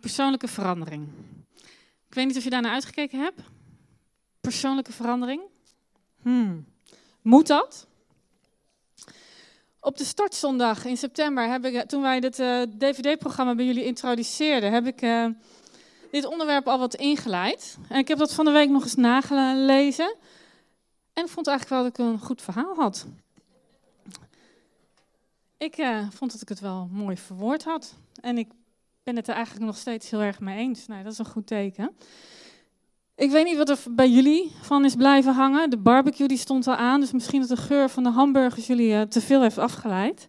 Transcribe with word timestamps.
Persoonlijke 0.00 0.48
verandering. 0.48 1.08
Ik 2.08 2.14
weet 2.14 2.26
niet 2.26 2.36
of 2.36 2.44
je 2.44 2.50
daarnaar 2.50 2.72
uitgekeken 2.72 3.20
hebt. 3.20 3.40
Persoonlijke 4.40 4.92
verandering. 4.92 5.42
Hmm. 6.22 6.66
Moet 7.22 7.46
dat? 7.46 7.86
Op 9.80 9.96
de 9.96 10.04
startzondag 10.04 10.84
in 10.84 10.96
september 10.96 11.48
heb 11.48 11.64
ik, 11.64 11.88
toen 11.88 12.02
wij 12.02 12.20
dit 12.20 12.38
uh, 12.38 12.62
DVD-programma 12.78 13.54
bij 13.54 13.64
jullie 13.64 13.84
introduceerden, 13.84 14.72
heb 14.72 14.86
ik 14.86 15.02
uh, 15.02 15.26
dit 16.10 16.24
onderwerp 16.24 16.68
al 16.68 16.78
wat 16.78 16.94
ingeleid. 16.94 17.78
En 17.88 17.98
ik 17.98 18.08
heb 18.08 18.18
dat 18.18 18.34
van 18.34 18.44
de 18.44 18.50
week 18.50 18.68
nog 18.68 18.82
eens 18.82 18.94
nagelezen. 18.94 20.16
En 21.12 21.28
vond 21.28 21.46
eigenlijk 21.46 21.68
wel 21.68 21.90
dat 21.90 21.98
ik 21.98 21.98
een 21.98 22.26
goed 22.26 22.42
verhaal 22.42 22.74
had. 22.74 23.06
Ik 25.58 25.78
uh, 25.78 26.06
vond 26.10 26.32
dat 26.32 26.40
ik 26.40 26.48
het 26.48 26.60
wel 26.60 26.88
mooi 26.92 27.16
verwoord 27.16 27.64
had. 27.64 27.94
En 28.20 28.38
ik 28.38 28.48
ben 29.08 29.16
het 29.16 29.28
er 29.28 29.34
eigenlijk 29.34 29.66
nog 29.66 29.76
steeds 29.76 30.10
heel 30.10 30.20
erg 30.20 30.40
mee 30.40 30.58
eens. 30.58 30.86
Nou, 30.86 31.02
dat 31.02 31.12
is 31.12 31.18
een 31.18 31.24
goed 31.24 31.46
teken. 31.46 31.96
Ik 33.14 33.30
weet 33.30 33.44
niet 33.44 33.56
wat 33.56 33.68
er 33.68 33.78
bij 33.90 34.10
jullie 34.10 34.52
van 34.60 34.84
is 34.84 34.94
blijven 34.94 35.34
hangen. 35.34 35.70
De 35.70 35.76
barbecue 35.76 36.28
die 36.28 36.36
stond 36.36 36.66
al 36.66 36.74
aan, 36.74 37.00
dus 37.00 37.12
misschien 37.12 37.40
dat 37.40 37.48
de 37.48 37.56
geur 37.56 37.88
van 37.88 38.02
de 38.02 38.10
hamburgers 38.10 38.66
jullie 38.66 38.92
uh, 38.92 39.00
te 39.00 39.20
veel 39.20 39.42
heeft 39.42 39.58
afgeleid. 39.58 40.28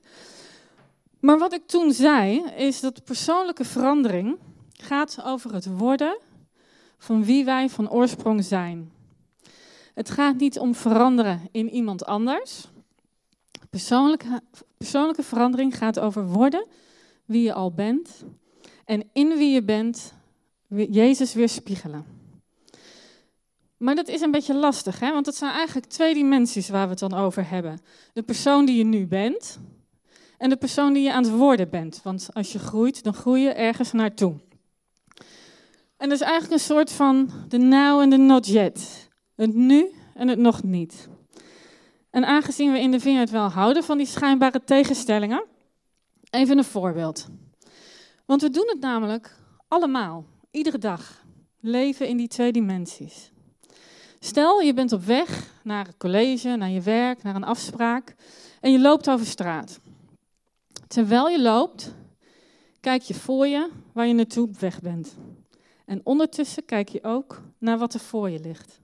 Maar 1.19 1.37
wat 1.37 1.53
ik 1.53 1.67
toen 1.67 1.91
zei, 1.91 2.43
is 2.57 2.79
dat 2.79 3.03
persoonlijke 3.03 3.65
verandering 3.65 4.37
gaat 4.71 5.23
over 5.23 5.53
het 5.53 5.77
worden 5.77 6.17
van 6.97 7.23
wie 7.23 7.45
wij 7.45 7.69
van 7.69 7.89
oorsprong 7.89 8.43
zijn. 8.43 8.91
Het 9.93 10.09
gaat 10.09 10.35
niet 10.35 10.59
om 10.59 10.75
veranderen 10.75 11.47
in 11.51 11.69
iemand 11.69 12.05
anders. 12.05 12.67
Persoonlijke, 13.69 14.41
persoonlijke 14.77 15.23
verandering 15.23 15.77
gaat 15.77 15.99
over 15.99 16.27
worden 16.27 16.67
wie 17.25 17.43
je 17.43 17.53
al 17.53 17.71
bent 17.71 18.23
en 18.89 19.09
in 19.13 19.37
wie 19.37 19.51
je 19.51 19.63
bent 19.63 20.13
Jezus 20.89 21.33
weerspiegelen. 21.33 22.05
Maar 23.77 23.95
dat 23.95 24.07
is 24.07 24.21
een 24.21 24.31
beetje 24.31 24.55
lastig, 24.55 24.99
hè? 24.99 25.11
want 25.11 25.25
het 25.25 25.35
zijn 25.35 25.51
eigenlijk 25.51 25.87
twee 25.87 26.13
dimensies 26.13 26.69
waar 26.69 26.83
we 26.83 26.89
het 26.89 26.99
dan 26.99 27.13
over 27.13 27.49
hebben. 27.49 27.79
De 28.13 28.23
persoon 28.23 28.65
die 28.65 28.77
je 28.77 28.83
nu 28.83 29.07
bent 29.07 29.59
en 30.37 30.49
de 30.49 30.57
persoon 30.57 30.93
die 30.93 31.03
je 31.03 31.13
aan 31.13 31.23
het 31.23 31.31
worden 31.31 31.69
bent. 31.69 31.99
Want 32.03 32.29
als 32.33 32.51
je 32.51 32.59
groeit, 32.59 33.03
dan 33.03 33.13
groei 33.13 33.41
je 33.41 33.53
ergens 33.53 33.91
naartoe. 33.91 34.35
En 35.97 36.09
dat 36.09 36.19
is 36.19 36.25
eigenlijk 36.25 36.53
een 36.53 36.67
soort 36.67 36.91
van 36.91 37.29
de 37.47 37.57
now 37.57 38.01
en 38.01 38.09
de 38.09 38.17
not 38.17 38.47
yet. 38.47 39.09
Het 39.35 39.53
nu 39.53 39.91
en 40.13 40.27
het 40.27 40.39
nog 40.39 40.63
niet. 40.63 41.09
En 42.09 42.25
aangezien 42.25 42.71
we 42.71 42.79
in 42.79 42.91
de 42.91 42.99
vineyard 42.99 43.29
wel 43.29 43.49
houden 43.49 43.83
van 43.83 43.97
die 43.97 44.07
schijnbare 44.07 44.63
tegenstellingen, 44.63 45.45
even 46.29 46.57
een 46.57 46.63
voorbeeld. 46.63 47.27
Want 48.29 48.41
we 48.41 48.49
doen 48.49 48.67
het 48.67 48.79
namelijk 48.79 49.35
allemaal, 49.67 50.25
iedere 50.51 50.77
dag, 50.77 51.23
leven 51.59 52.07
in 52.07 52.17
die 52.17 52.27
twee 52.27 52.51
dimensies. 52.51 53.31
Stel, 54.19 54.61
je 54.61 54.73
bent 54.73 54.91
op 54.91 55.03
weg 55.03 55.53
naar 55.63 55.85
het 55.85 55.97
college, 55.97 56.55
naar 56.55 56.69
je 56.69 56.81
werk, 56.81 57.23
naar 57.23 57.35
een 57.35 57.43
afspraak 57.43 58.15
en 58.61 58.71
je 58.71 58.79
loopt 58.79 59.09
over 59.09 59.25
straat. 59.25 59.79
Terwijl 60.87 61.29
je 61.29 61.41
loopt, 61.41 61.93
kijk 62.79 63.01
je 63.01 63.13
voor 63.13 63.47
je 63.47 63.69
waar 63.93 64.07
je 64.07 64.13
naartoe 64.13 64.47
op 64.47 64.59
weg 64.59 64.81
bent. 64.81 65.15
En 65.85 66.01
ondertussen 66.03 66.65
kijk 66.65 66.89
je 66.89 67.03
ook 67.03 67.41
naar 67.57 67.77
wat 67.77 67.93
er 67.93 67.99
voor 67.99 68.29
je 68.29 68.39
ligt. 68.39 68.79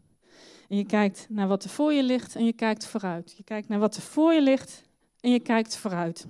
En 0.69 0.77
je 0.77 0.85
kijkt 0.85 1.25
naar 1.29 1.47
wat 1.47 1.63
er 1.63 1.69
voor 1.69 1.93
je 1.93 2.03
ligt 2.03 2.35
en 2.35 2.45
je 2.45 2.53
kijkt 2.53 2.85
vooruit. 2.85 3.33
Je 3.37 3.43
kijkt 3.43 3.67
naar 3.67 3.79
wat 3.79 3.95
er 3.95 4.01
voor 4.01 4.33
je 4.33 4.41
ligt 4.41 4.83
en 5.19 5.31
je 5.31 5.39
kijkt 5.39 5.77
vooruit. 5.77 6.27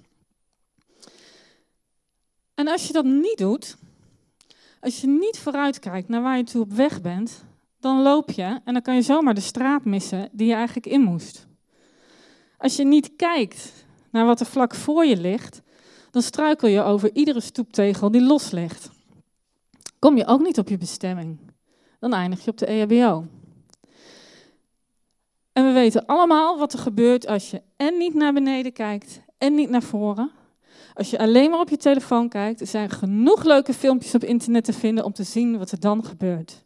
En 2.55 2.67
als 2.67 2.87
je 2.87 2.93
dat 2.93 3.05
niet 3.05 3.37
doet, 3.37 3.77
als 4.79 5.01
je 5.01 5.07
niet 5.07 5.39
vooruit 5.39 5.79
kijkt 5.79 6.07
naar 6.07 6.21
waar 6.21 6.37
je 6.37 6.43
toe 6.43 6.61
op 6.61 6.73
weg 6.73 7.01
bent, 7.01 7.43
dan 7.79 8.01
loop 8.01 8.31
je 8.31 8.59
en 8.63 8.73
dan 8.73 8.81
kan 8.81 8.95
je 8.95 9.01
zomaar 9.01 9.33
de 9.33 9.41
straat 9.41 9.85
missen 9.85 10.29
die 10.31 10.47
je 10.47 10.53
eigenlijk 10.53 10.85
in 10.85 11.01
moest. 11.01 11.47
Als 12.57 12.75
je 12.75 12.85
niet 12.85 13.15
kijkt 13.15 13.85
naar 14.11 14.25
wat 14.25 14.39
er 14.39 14.45
vlak 14.45 14.75
voor 14.75 15.05
je 15.05 15.17
ligt, 15.17 15.61
dan 16.11 16.21
struikel 16.21 16.67
je 16.67 16.81
over 16.81 17.09
iedere 17.13 17.39
stoeptegel 17.39 18.11
die 18.11 18.21
los 18.21 18.51
ligt. 18.51 18.89
Kom 19.99 20.17
je 20.17 20.25
ook 20.25 20.41
niet 20.41 20.57
op 20.57 20.69
je 20.69 20.77
bestemming, 20.77 21.39
dan 21.99 22.13
eindig 22.13 22.45
je 22.45 22.51
op 22.51 22.57
de 22.57 22.65
EHBO. 22.65 23.25
En 25.53 25.65
we 25.65 25.71
weten 25.71 26.05
allemaal 26.05 26.57
wat 26.57 26.73
er 26.73 26.79
gebeurt 26.79 27.27
als 27.27 27.51
je 27.51 27.61
en 27.77 27.97
niet 27.97 28.13
naar 28.13 28.33
beneden 28.33 28.73
kijkt 28.73 29.21
en 29.37 29.55
niet 29.55 29.69
naar 29.69 29.83
voren. 29.83 30.31
Als 30.93 31.09
je 31.09 31.19
alleen 31.19 31.49
maar 31.49 31.59
op 31.59 31.69
je 31.69 31.77
telefoon 31.77 32.29
kijkt, 32.29 32.61
er 32.61 32.67
zijn 32.67 32.89
genoeg 32.89 33.43
leuke 33.43 33.73
filmpjes 33.73 34.15
op 34.15 34.23
internet 34.23 34.63
te 34.63 34.73
vinden 34.73 35.03
om 35.03 35.13
te 35.13 35.23
zien 35.23 35.57
wat 35.57 35.71
er 35.71 35.79
dan 35.79 36.05
gebeurt. 36.05 36.63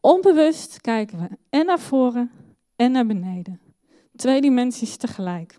Onbewust 0.00 0.80
kijken 0.80 1.18
we 1.18 1.28
en 1.50 1.66
naar 1.66 1.80
voren 1.80 2.30
en 2.76 2.92
naar 2.92 3.06
beneden. 3.06 3.60
Twee 4.16 4.40
dimensies 4.40 4.96
tegelijk. 4.96 5.58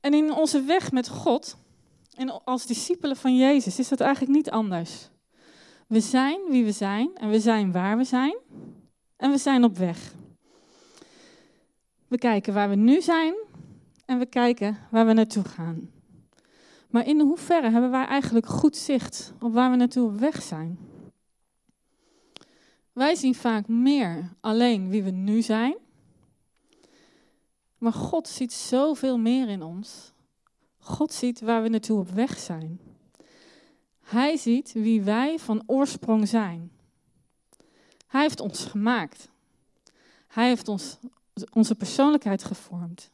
En 0.00 0.14
in 0.14 0.32
onze 0.32 0.62
weg 0.62 0.92
met 0.92 1.08
God 1.08 1.56
en 2.14 2.44
als 2.44 2.66
discipelen 2.66 3.16
van 3.16 3.36
Jezus 3.36 3.78
is 3.78 3.88
dat 3.88 4.00
eigenlijk 4.00 4.32
niet 4.32 4.50
anders. 4.50 5.08
We 5.86 6.00
zijn 6.00 6.40
wie 6.48 6.64
we 6.64 6.72
zijn 6.72 7.10
en 7.14 7.30
we 7.30 7.40
zijn 7.40 7.72
waar 7.72 7.96
we 7.96 8.04
zijn 8.04 8.36
en 9.16 9.30
we 9.30 9.38
zijn 9.38 9.64
op 9.64 9.76
weg. 9.76 10.14
We 12.08 12.18
kijken 12.18 12.54
waar 12.54 12.68
we 12.68 12.74
nu 12.74 13.00
zijn 13.00 13.34
en 14.08 14.18
we 14.18 14.26
kijken 14.26 14.78
waar 14.90 15.06
we 15.06 15.12
naartoe 15.12 15.44
gaan. 15.44 15.90
Maar 16.90 17.06
in 17.06 17.20
hoeverre 17.20 17.70
hebben 17.70 17.90
wij 17.90 18.04
eigenlijk 18.04 18.46
goed 18.46 18.76
zicht 18.76 19.32
op 19.40 19.52
waar 19.52 19.70
we 19.70 19.76
naartoe 19.76 20.08
op 20.08 20.18
weg 20.18 20.42
zijn? 20.42 20.78
Wij 22.92 23.14
zien 23.14 23.34
vaak 23.34 23.68
meer 23.68 24.32
alleen 24.40 24.88
wie 24.88 25.02
we 25.02 25.10
nu 25.10 25.42
zijn. 25.42 25.76
Maar 27.78 27.92
God 27.92 28.28
ziet 28.28 28.52
zoveel 28.52 29.18
meer 29.18 29.48
in 29.48 29.62
ons. 29.62 30.12
God 30.78 31.12
ziet 31.12 31.40
waar 31.40 31.62
we 31.62 31.68
naartoe 31.68 31.98
op 31.98 32.08
weg 32.10 32.38
zijn. 32.38 32.80
Hij 34.00 34.36
ziet 34.36 34.72
wie 34.72 35.02
wij 35.02 35.38
van 35.38 35.62
oorsprong 35.66 36.28
zijn. 36.28 36.70
Hij 38.06 38.22
heeft 38.22 38.40
ons 38.40 38.64
gemaakt. 38.64 39.28
Hij 40.26 40.48
heeft 40.48 40.68
ons, 40.68 40.98
onze 41.52 41.74
persoonlijkheid 41.74 42.44
gevormd. 42.44 43.10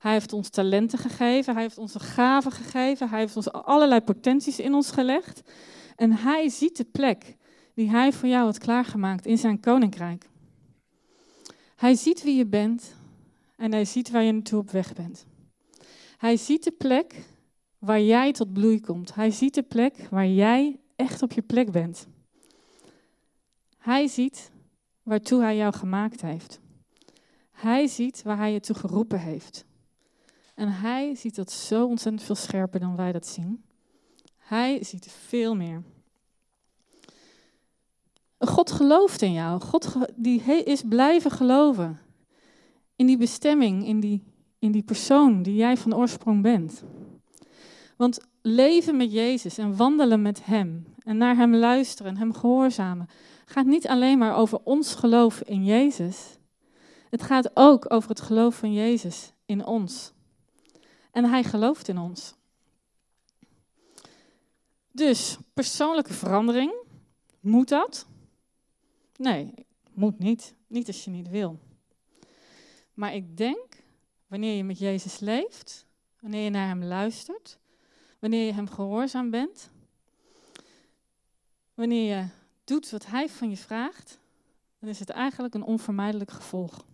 Hij 0.00 0.12
heeft 0.12 0.32
ons 0.32 0.48
talenten 0.48 0.98
gegeven, 0.98 1.52
hij 1.52 1.62
heeft 1.62 1.78
ons 1.78 1.94
gaven 1.98 2.52
gegeven, 2.52 3.08
hij 3.08 3.18
heeft 3.18 3.36
ons 3.36 3.52
allerlei 3.52 4.00
potenties 4.00 4.58
in 4.58 4.74
ons 4.74 4.90
gelegd. 4.90 5.42
En 5.96 6.12
hij 6.12 6.48
ziet 6.48 6.76
de 6.76 6.84
plek 6.84 7.36
die 7.74 7.90
hij 7.90 8.12
voor 8.12 8.28
jou 8.28 8.44
had 8.44 8.58
klaargemaakt 8.58 9.26
in 9.26 9.38
zijn 9.38 9.60
koninkrijk. 9.60 10.28
Hij 11.76 11.94
ziet 11.94 12.22
wie 12.22 12.36
je 12.36 12.46
bent 12.46 12.94
en 13.56 13.72
hij 13.72 13.84
ziet 13.84 14.10
waar 14.10 14.22
je 14.22 14.32
naartoe 14.32 14.58
op 14.58 14.70
weg 14.70 14.92
bent. 14.92 15.26
Hij 16.16 16.36
ziet 16.36 16.64
de 16.64 16.70
plek 16.70 17.14
waar 17.78 18.00
jij 18.00 18.32
tot 18.32 18.52
bloei 18.52 18.80
komt. 18.80 19.14
Hij 19.14 19.30
ziet 19.30 19.54
de 19.54 19.62
plek 19.62 20.06
waar 20.10 20.28
jij 20.28 20.80
echt 20.96 21.22
op 21.22 21.32
je 21.32 21.42
plek 21.42 21.70
bent. 21.70 22.06
Hij 23.78 24.06
ziet 24.06 24.50
waartoe 25.02 25.40
hij 25.40 25.56
jou 25.56 25.72
gemaakt 25.72 26.20
heeft. 26.20 26.60
Hij 27.50 27.86
ziet 27.86 28.22
waar 28.22 28.36
hij 28.36 28.52
je 28.52 28.60
toe 28.60 28.76
geroepen 28.76 29.20
heeft. 29.20 29.68
En 30.60 30.68
hij 30.68 31.14
ziet 31.14 31.34
dat 31.34 31.52
zo 31.52 31.86
ontzettend 31.86 32.22
veel 32.24 32.34
scherper 32.34 32.80
dan 32.80 32.96
wij 32.96 33.12
dat 33.12 33.26
zien. 33.26 33.64
Hij 34.38 34.84
ziet 34.84 35.10
veel 35.10 35.54
meer. 35.54 35.82
God 38.38 38.70
gelooft 38.70 39.22
in 39.22 39.32
jou. 39.32 39.60
God 39.60 39.96
die 40.16 40.42
is 40.64 40.82
blijven 40.88 41.30
geloven. 41.30 42.00
In 42.96 43.06
die 43.06 43.16
bestemming, 43.16 43.86
in 43.86 44.00
die, 44.00 44.22
in 44.58 44.72
die 44.72 44.82
persoon 44.82 45.42
die 45.42 45.54
jij 45.54 45.76
van 45.76 45.94
oorsprong 45.94 46.42
bent. 46.42 46.82
Want 47.96 48.18
leven 48.42 48.96
met 48.96 49.12
Jezus 49.12 49.58
en 49.58 49.76
wandelen 49.76 50.22
met 50.22 50.44
Hem 50.44 50.86
en 50.98 51.16
naar 51.16 51.36
Hem 51.36 51.54
luisteren 51.54 52.12
en 52.12 52.18
Hem 52.18 52.34
gehoorzamen, 52.34 53.08
gaat 53.44 53.66
niet 53.66 53.88
alleen 53.88 54.18
maar 54.18 54.36
over 54.36 54.58
ons 54.64 54.94
geloof 54.94 55.40
in 55.40 55.64
Jezus. 55.64 56.38
Het 57.10 57.22
gaat 57.22 57.50
ook 57.54 57.92
over 57.92 58.08
het 58.08 58.20
geloof 58.20 58.54
van 58.54 58.72
Jezus 58.72 59.32
in 59.46 59.66
ons. 59.66 60.12
En 61.10 61.24
Hij 61.24 61.44
gelooft 61.44 61.88
in 61.88 61.98
ons. 61.98 62.34
Dus 64.90 65.38
persoonlijke 65.54 66.12
verandering, 66.12 66.72
moet 67.40 67.68
dat? 67.68 68.06
Nee, 69.16 69.54
moet 69.92 70.18
niet. 70.18 70.54
Niet 70.66 70.86
als 70.86 71.04
je 71.04 71.10
niet 71.10 71.28
wil. 71.28 71.58
Maar 72.94 73.14
ik 73.14 73.36
denk, 73.36 73.82
wanneer 74.26 74.56
je 74.56 74.64
met 74.64 74.78
Jezus 74.78 75.18
leeft, 75.18 75.86
wanneer 76.20 76.44
je 76.44 76.50
naar 76.50 76.68
Hem 76.68 76.84
luistert, 76.84 77.58
wanneer 78.18 78.46
je 78.46 78.52
Hem 78.52 78.68
gehoorzaam 78.68 79.30
bent, 79.30 79.70
wanneer 81.74 82.16
je 82.16 82.28
doet 82.64 82.90
wat 82.90 83.06
Hij 83.06 83.28
van 83.28 83.50
je 83.50 83.56
vraagt, 83.56 84.18
dan 84.78 84.88
is 84.88 84.98
het 84.98 85.10
eigenlijk 85.10 85.54
een 85.54 85.62
onvermijdelijk 85.62 86.30
gevolg. 86.30 86.84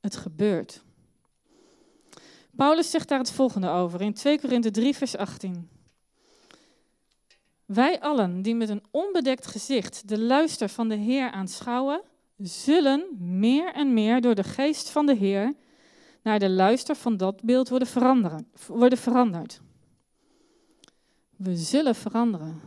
Het 0.00 0.16
gebeurt. 0.16 0.82
Paulus 2.56 2.90
zegt 2.90 3.08
daar 3.08 3.18
het 3.18 3.32
volgende 3.32 3.68
over 3.68 4.00
in 4.00 4.14
2 4.14 4.40
Korinthe 4.40 4.70
3, 4.70 4.96
vers 4.96 5.16
18. 5.16 5.68
Wij 7.64 8.00
allen 8.00 8.42
die 8.42 8.54
met 8.54 8.68
een 8.68 8.82
onbedekt 8.90 9.46
gezicht 9.46 10.08
de 10.08 10.18
luister 10.18 10.68
van 10.68 10.88
de 10.88 10.94
Heer 10.94 11.30
aanschouwen, 11.30 12.02
zullen 12.36 13.06
meer 13.18 13.72
en 13.72 13.94
meer 13.94 14.20
door 14.20 14.34
de 14.34 14.44
geest 14.44 14.90
van 14.90 15.06
de 15.06 15.14
Heer 15.14 15.54
naar 16.22 16.38
de 16.38 16.50
luister 16.50 16.96
van 16.96 17.16
dat 17.16 17.42
beeld 17.42 17.68
worden, 17.68 17.88
worden 18.66 18.98
veranderd. 18.98 19.60
We 21.36 21.56
zullen 21.56 21.94
veranderen. 21.94 22.60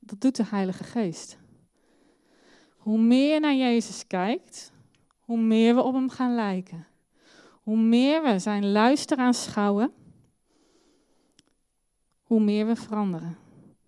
Dat 0.00 0.20
doet 0.20 0.36
de 0.36 0.44
Heilige 0.44 0.84
Geest. 0.84 1.38
Hoe 2.76 2.98
meer 2.98 3.34
je 3.34 3.40
naar 3.40 3.54
Jezus 3.54 4.06
kijkt, 4.06 4.72
hoe 5.18 5.38
meer 5.38 5.74
we 5.74 5.82
op 5.82 5.94
hem 5.94 6.10
gaan 6.10 6.34
lijken. 6.34 6.86
Hoe 7.68 7.76
meer 7.76 8.22
we 8.22 8.38
zijn 8.38 8.72
luister 8.72 9.16
aanschouwen, 9.16 9.92
hoe 12.22 12.40
meer 12.40 12.66
we 12.66 12.76
veranderen 12.76 13.36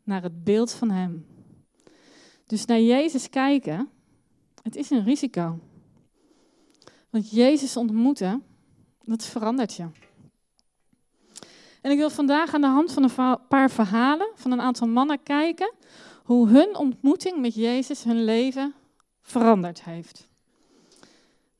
naar 0.02 0.22
het 0.22 0.44
beeld 0.44 0.72
van 0.72 0.90
Hem. 0.90 1.26
Dus 2.46 2.64
naar 2.64 2.80
Jezus 2.80 3.28
kijken, 3.28 3.88
het 4.62 4.76
is 4.76 4.90
een 4.90 5.04
risico. 5.04 5.58
Want 7.10 7.30
Jezus 7.30 7.76
ontmoeten, 7.76 8.42
dat 9.04 9.24
verandert 9.24 9.74
je. 9.74 9.86
En 11.80 11.90
ik 11.90 11.98
wil 11.98 12.10
vandaag 12.10 12.54
aan 12.54 12.60
de 12.60 12.66
hand 12.66 12.92
van 12.92 13.02
een 13.02 13.38
paar 13.48 13.70
verhalen 13.70 14.30
van 14.34 14.50
een 14.50 14.60
aantal 14.60 14.88
mannen 14.88 15.22
kijken 15.22 15.72
hoe 16.24 16.48
hun 16.48 16.76
ontmoeting 16.76 17.40
met 17.40 17.54
Jezus 17.54 18.04
hun 18.04 18.24
leven 18.24 18.74
veranderd 19.20 19.84
heeft. 19.84 20.29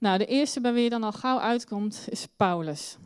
Nou, 0.01 0.19
de 0.19 0.27
eerste 0.27 0.61
bij 0.61 0.73
wie 0.73 0.83
je 0.83 0.91
dan 0.91 1.03
al 1.03 1.13
gauw 1.13 1.39
uitkomt 1.39 2.05
is 2.09 2.27
Paulus. 2.37 2.97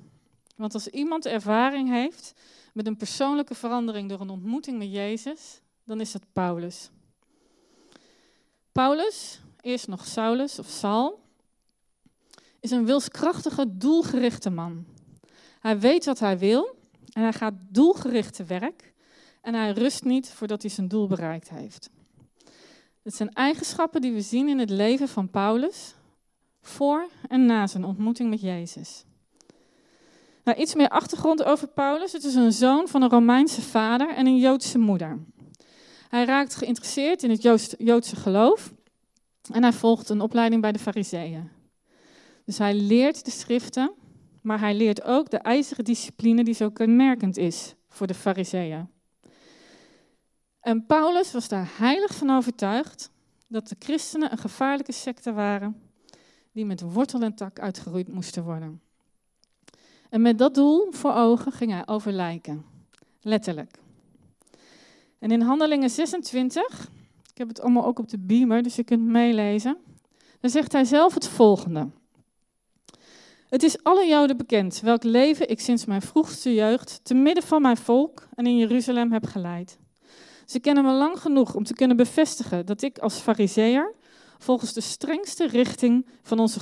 Want 0.56 0.74
als 0.74 0.88
iemand 0.88 1.26
ervaring 1.26 1.88
heeft 1.88 2.34
met 2.72 2.86
een 2.86 2.96
persoonlijke 2.96 3.54
verandering 3.54 4.08
door 4.08 4.20
een 4.20 4.30
ontmoeting 4.30 4.78
met 4.78 4.92
Jezus, 4.92 5.60
dan 5.84 6.00
is 6.00 6.12
dat 6.12 6.22
Paulus. 6.32 6.90
Paulus, 8.72 9.40
eerst 9.60 9.88
nog 9.88 10.06
Saulus 10.06 10.58
of 10.58 10.66
Saul, 10.66 11.20
is 12.60 12.70
een 12.70 12.86
wilskrachtige, 12.86 13.76
doelgerichte 13.76 14.50
man. 14.50 14.84
Hij 15.60 15.78
weet 15.78 16.04
wat 16.04 16.18
hij 16.18 16.38
wil 16.38 16.76
en 17.12 17.22
hij 17.22 17.32
gaat 17.32 17.54
doelgericht 17.68 18.34
te 18.34 18.44
werk 18.44 18.92
en 19.40 19.54
hij 19.54 19.70
rust 19.70 20.04
niet 20.04 20.30
voordat 20.30 20.62
hij 20.62 20.70
zijn 20.70 20.88
doel 20.88 21.06
bereikt 21.06 21.48
heeft. 21.48 21.90
Het 23.02 23.14
zijn 23.14 23.32
eigenschappen 23.32 24.00
die 24.00 24.12
we 24.12 24.20
zien 24.20 24.48
in 24.48 24.58
het 24.58 24.70
leven 24.70 25.08
van 25.08 25.30
Paulus 25.30 25.94
voor 26.66 27.08
en 27.28 27.46
na 27.46 27.66
zijn 27.66 27.84
ontmoeting 27.84 28.30
met 28.30 28.40
Jezus. 28.40 29.04
Nou, 30.44 30.58
iets 30.58 30.74
meer 30.74 30.88
achtergrond 30.88 31.44
over 31.44 31.68
Paulus. 31.68 32.12
Het 32.12 32.24
is 32.24 32.34
een 32.34 32.52
zoon 32.52 32.88
van 32.88 33.02
een 33.02 33.10
Romeinse 33.10 33.62
vader 33.62 34.14
en 34.14 34.26
een 34.26 34.38
Joodse 34.38 34.78
moeder. 34.78 35.18
Hij 36.08 36.24
raakt 36.24 36.54
geïnteresseerd 36.54 37.22
in 37.22 37.30
het 37.30 37.42
Joodse 37.78 38.16
geloof 38.16 38.72
en 39.52 39.62
hij 39.62 39.72
volgt 39.72 40.08
een 40.08 40.20
opleiding 40.20 40.62
bij 40.62 40.72
de 40.72 40.78
Fariseeën. 40.78 41.50
Dus 42.44 42.58
hij 42.58 42.74
leert 42.74 43.24
de 43.24 43.30
schriften, 43.30 43.92
maar 44.42 44.60
hij 44.60 44.74
leert 44.74 45.02
ook 45.02 45.30
de 45.30 45.38
ijzeren 45.38 45.84
discipline 45.84 46.44
die 46.44 46.54
zo 46.54 46.70
kenmerkend 46.70 47.36
is 47.36 47.74
voor 47.88 48.06
de 48.06 48.14
Fariseeën. 48.14 48.88
En 50.60 50.86
Paulus 50.86 51.32
was 51.32 51.48
daar 51.48 51.70
heilig 51.76 52.14
van 52.14 52.30
overtuigd 52.30 53.10
dat 53.48 53.68
de 53.68 53.76
christenen 53.78 54.32
een 54.32 54.38
gevaarlijke 54.38 54.92
secte 54.92 55.32
waren 55.32 55.83
die 56.54 56.64
met 56.64 56.80
wortel 56.80 57.20
en 57.20 57.34
tak 57.34 57.58
uitgeroeid 57.58 58.12
moesten 58.12 58.44
worden. 58.44 58.80
En 60.10 60.22
met 60.22 60.38
dat 60.38 60.54
doel 60.54 60.86
voor 60.90 61.12
ogen 61.12 61.52
ging 61.52 61.70
hij 61.70 61.86
over 61.86 62.12
lijken, 62.12 62.64
letterlijk. 63.20 63.78
En 65.18 65.30
in 65.30 65.40
Handelingen 65.40 65.90
26, 65.90 66.90
ik 67.30 67.38
heb 67.38 67.48
het 67.48 67.60
allemaal 67.60 67.84
ook 67.84 67.98
op 67.98 68.08
de 68.08 68.18
beamer, 68.18 68.62
dus 68.62 68.76
je 68.76 68.84
kunt 68.84 69.02
meelezen, 69.02 69.76
dan 70.40 70.50
zegt 70.50 70.72
hij 70.72 70.84
zelf 70.84 71.14
het 71.14 71.28
volgende. 71.28 71.88
Het 73.48 73.62
is 73.62 73.82
alle 73.82 74.06
Joden 74.06 74.36
bekend 74.36 74.80
welk 74.80 75.02
leven 75.02 75.50
ik 75.50 75.60
sinds 75.60 75.84
mijn 75.84 76.02
vroegste 76.02 76.54
jeugd 76.54 77.00
te 77.02 77.14
midden 77.14 77.42
van 77.42 77.62
mijn 77.62 77.76
volk 77.76 78.28
en 78.34 78.46
in 78.46 78.56
Jeruzalem 78.56 79.12
heb 79.12 79.26
geleid. 79.26 79.78
Ze 80.44 80.60
kennen 80.60 80.84
me 80.84 80.92
lang 80.92 81.18
genoeg 81.18 81.54
om 81.54 81.64
te 81.64 81.74
kunnen 81.74 81.96
bevestigen 81.96 82.66
dat 82.66 82.82
ik 82.82 82.98
als 82.98 83.18
fariseer 83.18 83.94
volgens 84.38 84.72
de 84.72 84.80
strengste 84.80 85.46
richting 85.46 86.06
van 86.22 86.38
onze 86.38 86.60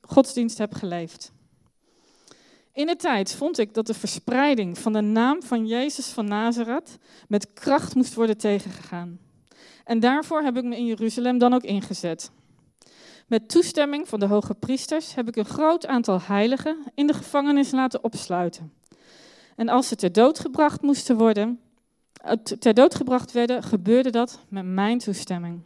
godsdienst 0.00 0.58
heb 0.58 0.74
geleefd. 0.74 1.32
In 2.72 2.86
de 2.86 2.96
tijd 2.96 3.34
vond 3.34 3.58
ik 3.58 3.74
dat 3.74 3.86
de 3.86 3.94
verspreiding 3.94 4.78
van 4.78 4.92
de 4.92 5.00
naam 5.00 5.42
van 5.42 5.66
Jezus 5.66 6.06
van 6.06 6.24
Nazareth 6.24 6.98
met 7.28 7.52
kracht 7.52 7.94
moest 7.94 8.14
worden 8.14 8.36
tegengegaan. 8.36 9.18
En 9.84 10.00
daarvoor 10.00 10.42
heb 10.42 10.56
ik 10.56 10.64
me 10.64 10.76
in 10.76 10.86
Jeruzalem 10.86 11.38
dan 11.38 11.54
ook 11.54 11.62
ingezet. 11.62 12.30
Met 13.26 13.48
toestemming 13.48 14.08
van 14.08 14.20
de 14.20 14.26
hoge 14.26 14.54
priesters 14.54 15.14
heb 15.14 15.28
ik 15.28 15.36
een 15.36 15.44
groot 15.44 15.86
aantal 15.86 16.20
heiligen 16.22 16.78
in 16.94 17.06
de 17.06 17.14
gevangenis 17.14 17.70
laten 17.70 18.04
opsluiten. 18.04 18.72
En 19.56 19.68
als 19.68 19.88
ze 19.88 19.96
ter 19.96 20.12
dood 20.12 20.38
gebracht 20.38 20.82
moesten 20.82 21.16
worden, 21.16 21.60
ter 22.58 22.74
dood 22.74 22.94
gebracht 22.94 23.32
werden, 23.32 23.62
gebeurde 23.62 24.10
dat 24.10 24.38
met 24.48 24.64
mijn 24.64 24.98
toestemming. 24.98 25.60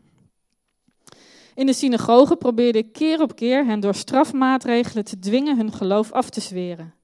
In 1.55 1.67
de 1.67 1.73
synagoge 1.73 2.37
probeerde 2.37 2.79
ik 2.79 2.93
keer 2.93 3.21
op 3.21 3.37
keer 3.37 3.65
hen 3.65 3.81
door 3.81 3.95
strafmaatregelen 3.95 5.05
te 5.05 5.19
dwingen 5.19 5.57
hun 5.57 5.73
geloof 5.73 6.13
af 6.13 6.31
te 6.31 6.41
zweren. 6.41 6.95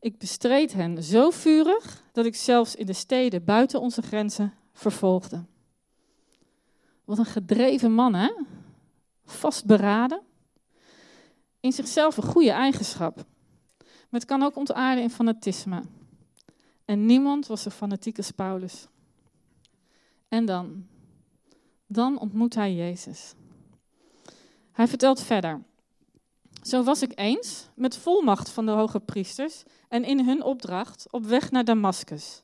Ik 0.00 0.18
bestreed 0.18 0.72
hen 0.72 1.02
zo 1.02 1.30
vurig 1.30 2.02
dat 2.12 2.26
ik 2.26 2.34
zelfs 2.34 2.74
in 2.74 2.86
de 2.86 2.92
steden 2.92 3.44
buiten 3.44 3.80
onze 3.80 4.02
grenzen 4.02 4.54
vervolgde. 4.72 5.44
Wat 7.04 7.18
een 7.18 7.24
gedreven 7.24 7.92
man, 7.92 8.14
hè? 8.14 8.32
Vastberaden. 9.24 10.20
In 11.60 11.72
zichzelf 11.72 12.16
een 12.16 12.22
goede 12.22 12.50
eigenschap. 12.50 13.16
Maar 13.76 14.20
het 14.20 14.24
kan 14.24 14.42
ook 14.42 14.56
ontaarden 14.56 15.02
in 15.02 15.10
fanatisme. 15.10 15.82
En 16.84 17.06
niemand 17.06 17.46
was 17.46 17.62
zo 17.62 17.70
fanatiek 17.70 18.16
als 18.16 18.30
Paulus. 18.30 18.86
En 20.28 20.44
dan? 20.44 20.86
Dan 21.86 22.18
ontmoet 22.18 22.54
hij 22.54 22.74
Jezus. 22.74 23.34
Hij 24.76 24.88
vertelt 24.88 25.22
verder. 25.22 25.62
Zo 26.62 26.82
was 26.82 27.02
ik 27.02 27.12
eens, 27.14 27.68
met 27.74 27.96
volmacht 27.96 28.50
van 28.50 28.66
de 28.66 28.72
hoge 28.72 29.00
priesters 29.00 29.62
en 29.88 30.04
in 30.04 30.24
hun 30.26 30.42
opdracht, 30.42 31.06
op 31.10 31.24
weg 31.24 31.50
naar 31.50 31.64
Damascus. 31.64 32.42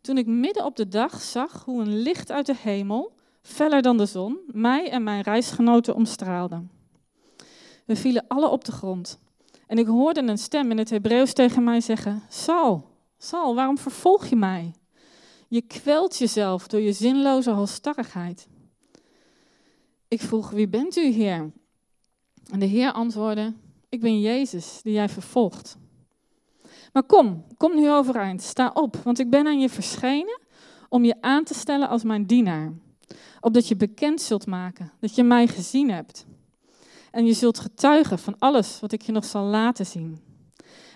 Toen 0.00 0.18
ik 0.18 0.26
midden 0.26 0.64
op 0.64 0.76
de 0.76 0.88
dag 0.88 1.20
zag 1.20 1.64
hoe 1.64 1.80
een 1.80 2.02
licht 2.02 2.30
uit 2.30 2.46
de 2.46 2.54
hemel, 2.56 3.12
feller 3.42 3.82
dan 3.82 3.96
de 3.96 4.06
zon, 4.06 4.38
mij 4.46 4.90
en 4.90 5.02
mijn 5.02 5.22
reisgenoten 5.22 5.94
omstraalde. 5.94 6.62
We 7.84 7.96
vielen 7.96 8.24
alle 8.28 8.48
op 8.48 8.64
de 8.64 8.72
grond. 8.72 9.18
En 9.66 9.78
ik 9.78 9.86
hoorde 9.86 10.22
een 10.22 10.38
stem 10.38 10.70
in 10.70 10.78
het 10.78 10.90
Hebreeuws 10.90 11.32
tegen 11.32 11.64
mij 11.64 11.80
zeggen: 11.80 12.22
Saul, 12.28 12.88
Saul, 13.18 13.54
waarom 13.54 13.78
vervolg 13.78 14.26
je 14.26 14.36
mij? 14.36 14.74
Je 15.48 15.62
kwelt 15.62 16.16
jezelf 16.16 16.66
door 16.66 16.80
je 16.80 16.92
zinloze 16.92 17.50
halstarrigheid. 17.50 18.48
Ik 20.08 20.20
vroeg, 20.20 20.50
wie 20.50 20.68
bent 20.68 20.96
u, 20.96 21.04
Heer? 21.06 21.52
En 22.50 22.58
de 22.58 22.66
Heer 22.66 22.92
antwoordde, 22.92 23.52
ik 23.88 24.00
ben 24.00 24.20
Jezus, 24.20 24.80
die 24.82 24.92
jij 24.92 25.08
vervolgt. 25.08 25.76
Maar 26.92 27.02
kom, 27.02 27.44
kom 27.56 27.74
nu 27.74 27.90
overeind, 27.90 28.42
sta 28.42 28.70
op, 28.74 28.96
want 28.96 29.18
ik 29.18 29.30
ben 29.30 29.46
aan 29.46 29.60
je 29.60 29.68
verschenen 29.68 30.40
om 30.88 31.04
je 31.04 31.16
aan 31.20 31.44
te 31.44 31.54
stellen 31.54 31.88
als 31.88 32.02
mijn 32.02 32.26
dienaar. 32.26 32.72
Opdat 33.40 33.68
je 33.68 33.76
bekend 33.76 34.20
zult 34.20 34.46
maken 34.46 34.92
dat 35.00 35.14
je 35.14 35.22
mij 35.22 35.46
gezien 35.46 35.90
hebt. 35.90 36.26
En 37.10 37.26
je 37.26 37.32
zult 37.32 37.58
getuigen 37.58 38.18
van 38.18 38.38
alles 38.38 38.80
wat 38.80 38.92
ik 38.92 39.02
je 39.02 39.12
nog 39.12 39.24
zal 39.24 39.44
laten 39.44 39.86
zien. 39.86 40.18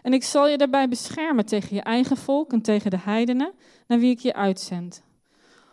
En 0.03 0.13
ik 0.13 0.25
zal 0.25 0.49
je 0.49 0.57
daarbij 0.57 0.89
beschermen 0.89 1.47
tegen 1.47 1.77
je 1.77 1.83
eigen 1.83 2.17
volk 2.17 2.53
en 2.53 2.63
tegen 2.63 2.91
de 2.91 2.99
heidenen 2.99 3.53
naar 3.87 3.99
wie 3.99 4.11
ik 4.11 4.19
je 4.19 4.35
uitzend. 4.35 5.03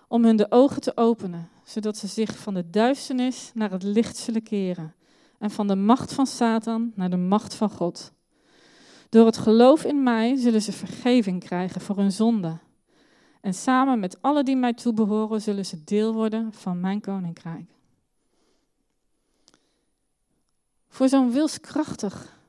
Om 0.08 0.24
hun 0.24 0.36
de 0.36 0.51
ogen 0.51 0.82
te 0.82 0.98
openen, 0.98 1.50
zodat 1.63 1.98
ze 1.98 2.08
zich 2.08 2.38
van 2.38 2.53
de 2.53 2.70
duisternis 2.70 3.51
naar 3.53 3.72
het 3.72 3.84
licht 3.84 4.17
zullen 4.17 4.44
keren. 4.44 4.94
En 5.39 5.51
van 5.51 5.68
de 5.68 5.75
macht 5.75 6.13
van 6.13 6.27
Satan 6.27 6.92
naar 6.96 7.10
de 7.10 7.18
macht 7.18 7.54
van 7.54 7.70
God. 7.70 8.12
Door 9.10 9.25
het 9.25 9.38
geloof 9.38 9.84
in 9.84 10.04
mij 10.04 10.36
zullen 10.36 10.62
ze 10.62 10.72
vergeving 10.72 11.44
krijgen 11.44 11.82
voor 11.82 11.98
hun 11.98 12.12
zonde. 12.12 12.58
En 13.42 13.54
samen 13.54 14.00
met 14.00 14.22
alle 14.22 14.44
die 14.44 14.56
mij 14.56 14.74
toebehoren 14.74 15.42
zullen 15.42 15.65
ze 15.65 15.84
deel 15.84 16.13
worden 16.13 16.54
van 16.54 16.80
mijn 16.80 17.01
koninkrijk. 17.01 17.70
Voor 20.88 21.10
zo'n 21.10 21.32
wilskrachtig 21.32 22.39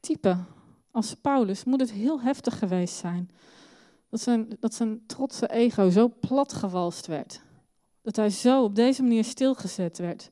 type 0.00 0.36
als 0.90 1.14
Paulus 1.14 1.64
moet 1.64 1.80
het 1.80 1.92
heel 1.92 2.20
heftig 2.20 2.58
geweest 2.58 2.94
zijn. 2.94 3.30
Dat 4.08 4.20
zijn, 4.20 4.56
dat 4.60 4.74
zijn 4.74 5.06
trotse 5.06 5.50
ego 5.50 5.90
zo 5.90 6.12
platgewalst 6.20 7.06
werd. 7.06 7.40
Dat 8.02 8.16
hij 8.16 8.30
zo 8.30 8.64
op 8.64 8.74
deze 8.74 9.02
manier 9.02 9.24
stilgezet 9.24 9.98
werd. 9.98 10.30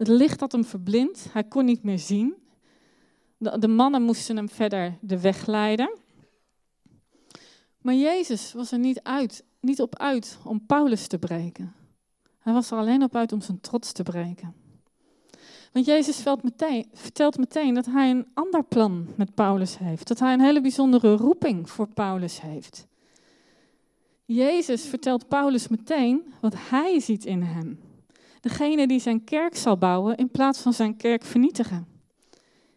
Het 0.00 0.08
licht 0.08 0.40
had 0.40 0.52
hem 0.52 0.64
verblind, 0.64 1.26
hij 1.32 1.44
kon 1.44 1.64
niet 1.64 1.82
meer 1.82 1.98
zien. 1.98 2.34
De, 3.36 3.58
de 3.58 3.68
mannen 3.68 4.02
moesten 4.02 4.36
hem 4.36 4.48
verder 4.48 4.98
de 5.00 5.20
weg 5.20 5.46
leiden. 5.46 5.90
Maar 7.78 7.94
Jezus 7.94 8.52
was 8.52 8.72
er 8.72 8.78
niet, 8.78 9.02
uit, 9.02 9.44
niet 9.60 9.80
op 9.80 9.98
uit 9.98 10.38
om 10.44 10.66
Paulus 10.66 11.06
te 11.06 11.18
breken. 11.18 11.74
Hij 12.38 12.52
was 12.52 12.70
er 12.70 12.78
alleen 12.78 13.02
op 13.02 13.16
uit 13.16 13.32
om 13.32 13.40
zijn 13.40 13.60
trots 13.60 13.92
te 13.92 14.02
breken. 14.02 14.54
Want 15.72 15.86
Jezus 15.86 16.14
vertelt 16.14 16.42
meteen, 16.42 16.86
vertelt 16.92 17.38
meteen 17.38 17.74
dat 17.74 17.86
hij 17.86 18.10
een 18.10 18.26
ander 18.34 18.64
plan 18.64 19.06
met 19.16 19.34
Paulus 19.34 19.78
heeft. 19.78 20.08
Dat 20.08 20.18
hij 20.18 20.32
een 20.32 20.40
hele 20.40 20.60
bijzondere 20.60 21.16
roeping 21.16 21.70
voor 21.70 21.88
Paulus 21.88 22.40
heeft. 22.40 22.86
Jezus 24.24 24.82
vertelt 24.82 25.28
Paulus 25.28 25.68
meteen 25.68 26.34
wat 26.40 26.54
hij 26.56 27.00
ziet 27.00 27.24
in 27.24 27.42
hem. 27.42 27.89
Degene 28.40 28.86
die 28.86 29.00
zijn 29.00 29.24
kerk 29.24 29.56
zal 29.56 29.78
bouwen 29.78 30.16
in 30.16 30.30
plaats 30.30 30.60
van 30.60 30.72
zijn 30.72 30.96
kerk 30.96 31.24
vernietigen. 31.24 31.88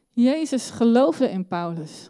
Jezus 0.10 0.70
geloofde 0.70 1.30
in 1.30 1.48
Paulus. 1.48 2.10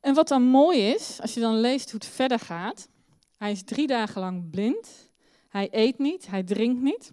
En 0.00 0.14
wat 0.14 0.28
dan 0.28 0.42
mooi 0.42 0.78
is, 0.78 1.20
als 1.20 1.34
je 1.34 1.40
dan 1.40 1.60
leest 1.60 1.90
hoe 1.90 2.00
het 2.00 2.08
verder 2.08 2.38
gaat. 2.38 2.88
Hij 3.36 3.50
is 3.50 3.62
drie 3.64 3.86
dagen 3.86 4.20
lang 4.20 4.50
blind. 4.50 5.10
Hij 5.48 5.68
eet 5.70 5.98
niet, 5.98 6.26
hij 6.26 6.42
drinkt 6.42 6.82
niet. 6.82 7.12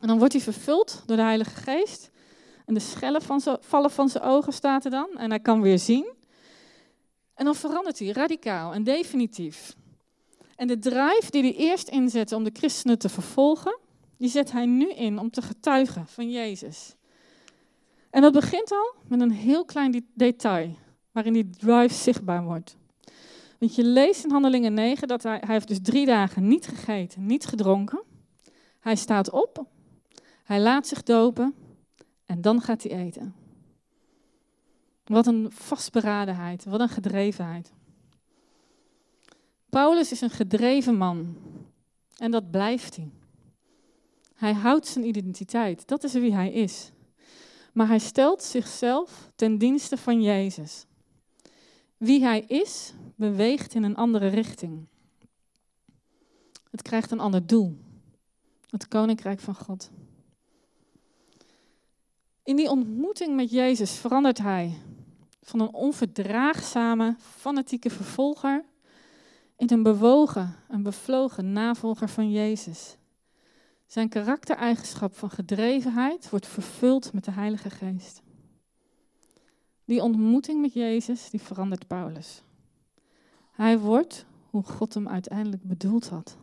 En 0.00 0.08
dan 0.08 0.18
wordt 0.18 0.32
hij 0.32 0.42
vervuld 0.42 1.02
door 1.06 1.16
de 1.16 1.22
Heilige 1.22 1.54
Geest. 1.54 2.10
En 2.64 2.74
de 2.74 2.80
schellen 2.80 3.22
van 3.22 3.40
vallen 3.60 3.90
van 3.90 4.08
zijn 4.08 4.24
ogen 4.24 4.52
staat 4.52 4.84
er 4.84 4.90
dan. 4.90 5.08
En 5.16 5.30
hij 5.30 5.40
kan 5.40 5.60
weer 5.60 5.78
zien. 5.78 6.12
En 7.34 7.44
dan 7.44 7.54
verandert 7.54 7.98
hij 7.98 8.08
radicaal 8.08 8.72
en 8.72 8.84
definitief. 8.84 9.74
En 10.56 10.66
de 10.66 10.78
drive 10.78 11.30
die 11.30 11.42
hij 11.42 11.54
eerst 11.54 11.88
inzette 11.88 12.36
om 12.36 12.44
de 12.44 12.50
christenen 12.52 12.98
te 12.98 13.08
vervolgen, 13.08 13.78
die 14.16 14.28
zet 14.28 14.52
hij 14.52 14.66
nu 14.66 14.90
in 14.90 15.18
om 15.18 15.30
te 15.30 15.42
getuigen 15.42 16.06
van 16.06 16.30
Jezus. 16.30 16.94
En 18.10 18.22
dat 18.22 18.32
begint 18.32 18.72
al 18.72 18.94
met 19.08 19.20
een 19.20 19.30
heel 19.30 19.64
klein 19.64 20.06
detail, 20.14 20.76
waarin 21.12 21.32
die 21.32 21.50
drive 21.50 21.94
zichtbaar 21.94 22.44
wordt. 22.44 22.76
Want 23.58 23.74
je 23.74 23.84
leest 23.84 24.24
in 24.24 24.30
Handelingen 24.30 24.74
9 24.74 25.08
dat 25.08 25.22
hij, 25.22 25.38
hij 25.44 25.54
heeft 25.54 25.68
dus 25.68 25.80
drie 25.82 26.06
dagen 26.06 26.48
niet 26.48 26.66
gegeten, 26.66 27.26
niet 27.26 27.46
gedronken. 27.46 28.02
Hij 28.80 28.96
staat 28.96 29.30
op, 29.30 29.66
hij 30.44 30.60
laat 30.60 30.86
zich 30.86 31.02
dopen 31.02 31.54
en 32.26 32.40
dan 32.40 32.60
gaat 32.60 32.82
hij 32.82 32.92
eten. 32.92 33.34
Wat 35.04 35.26
een 35.26 35.46
vastberadenheid, 35.50 36.64
wat 36.64 36.80
een 36.80 36.88
gedrevenheid. 36.88 37.72
Paulus 39.76 40.12
is 40.12 40.20
een 40.20 40.30
gedreven 40.30 40.96
man 40.96 41.36
en 42.16 42.30
dat 42.30 42.50
blijft 42.50 42.96
hij. 42.96 43.10
Hij 44.34 44.52
houdt 44.52 44.86
zijn 44.86 45.06
identiteit, 45.06 45.88
dat 45.88 46.04
is 46.04 46.12
wie 46.12 46.34
hij 46.34 46.52
is. 46.52 46.90
Maar 47.72 47.86
hij 47.86 47.98
stelt 47.98 48.42
zichzelf 48.42 49.30
ten 49.34 49.58
dienste 49.58 49.96
van 49.96 50.22
Jezus. 50.22 50.86
Wie 51.96 52.22
hij 52.22 52.40
is, 52.40 52.92
beweegt 53.14 53.74
in 53.74 53.82
een 53.82 53.96
andere 53.96 54.26
richting. 54.26 54.86
Het 56.70 56.82
krijgt 56.82 57.10
een 57.10 57.20
ander 57.20 57.46
doel. 57.46 57.76
Het 58.70 58.88
koninkrijk 58.88 59.40
van 59.40 59.54
God. 59.54 59.90
In 62.42 62.56
die 62.56 62.70
ontmoeting 62.70 63.34
met 63.34 63.50
Jezus 63.50 63.92
verandert 63.92 64.38
hij 64.38 64.78
van 65.42 65.60
een 65.60 65.74
onverdraagzame, 65.74 67.16
fanatieke 67.18 67.90
vervolger 67.90 68.64
in 69.56 69.70
een 69.70 69.82
bewogen, 69.82 70.54
een 70.68 70.82
bevlogen 70.82 71.52
navolger 71.52 72.08
van 72.08 72.30
Jezus. 72.30 72.96
Zijn 73.86 74.08
karaktereigenschap 74.08 75.16
van 75.16 75.30
gedrevenheid 75.30 76.30
wordt 76.30 76.46
vervuld 76.46 77.12
met 77.12 77.24
de 77.24 77.30
Heilige 77.30 77.70
Geest. 77.70 78.22
Die 79.84 80.02
ontmoeting 80.02 80.60
met 80.60 80.72
Jezus, 80.72 81.30
die 81.30 81.40
verandert 81.40 81.86
Paulus. 81.86 82.42
Hij 83.50 83.78
wordt 83.78 84.26
hoe 84.50 84.62
God 84.62 84.94
hem 84.94 85.08
uiteindelijk 85.08 85.62
bedoeld 85.62 86.08
had. 86.08 86.36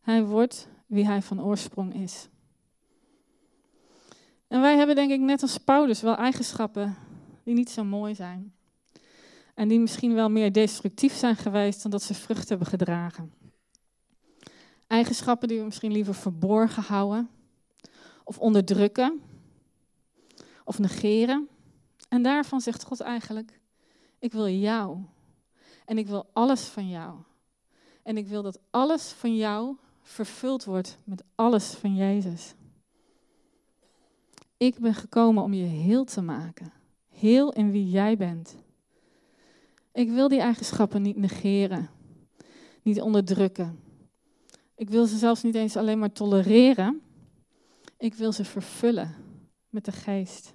Hij 0.00 0.24
wordt 0.24 0.68
wie 0.86 1.06
hij 1.06 1.22
van 1.22 1.42
oorsprong 1.42 1.94
is. 1.94 2.28
En 4.48 4.60
wij 4.60 4.76
hebben 4.76 4.94
denk 4.94 5.10
ik 5.10 5.20
net 5.20 5.42
als 5.42 5.58
Paulus 5.58 6.00
wel 6.00 6.16
eigenschappen 6.16 6.96
die 7.42 7.54
niet 7.54 7.70
zo 7.70 7.84
mooi 7.84 8.14
zijn. 8.14 8.53
En 9.54 9.68
die 9.68 9.80
misschien 9.80 10.14
wel 10.14 10.28
meer 10.30 10.52
destructief 10.52 11.14
zijn 11.14 11.36
geweest 11.36 11.82
dan 11.82 11.90
dat 11.90 12.02
ze 12.02 12.14
vrucht 12.14 12.48
hebben 12.48 12.66
gedragen. 12.66 13.32
Eigenschappen 14.86 15.48
die 15.48 15.58
we 15.58 15.64
misschien 15.64 15.92
liever 15.92 16.14
verborgen 16.14 16.82
houden, 16.82 17.30
of 18.24 18.38
onderdrukken, 18.38 19.20
of 20.64 20.78
negeren. 20.78 21.48
En 22.08 22.22
daarvan 22.22 22.60
zegt 22.60 22.84
God 22.84 23.00
eigenlijk: 23.00 23.60
Ik 24.18 24.32
wil 24.32 24.48
jou. 24.48 24.98
En 25.84 25.98
ik 25.98 26.06
wil 26.06 26.26
alles 26.32 26.60
van 26.60 26.88
jou. 26.88 27.18
En 28.02 28.16
ik 28.16 28.28
wil 28.28 28.42
dat 28.42 28.60
alles 28.70 29.08
van 29.08 29.36
jou 29.36 29.76
vervuld 30.02 30.64
wordt 30.64 30.98
met 31.04 31.24
alles 31.34 31.66
van 31.70 31.94
Jezus. 31.94 32.54
Ik 34.56 34.78
ben 34.78 34.94
gekomen 34.94 35.42
om 35.42 35.54
je 35.54 35.64
heel 35.64 36.04
te 36.04 36.22
maken. 36.22 36.72
Heel 37.08 37.52
in 37.52 37.70
wie 37.70 37.90
jij 37.90 38.16
bent. 38.16 38.56
Ik 39.94 40.10
wil 40.10 40.28
die 40.28 40.40
eigenschappen 40.40 41.02
niet 41.02 41.16
negeren, 41.16 41.90
niet 42.82 43.00
onderdrukken. 43.00 43.80
Ik 44.74 44.90
wil 44.90 45.06
ze 45.06 45.18
zelfs 45.18 45.42
niet 45.42 45.54
eens 45.54 45.76
alleen 45.76 45.98
maar 45.98 46.12
tolereren. 46.12 47.02
Ik 47.98 48.14
wil 48.14 48.32
ze 48.32 48.44
vervullen 48.44 49.14
met 49.68 49.84
de 49.84 49.92
geest. 49.92 50.52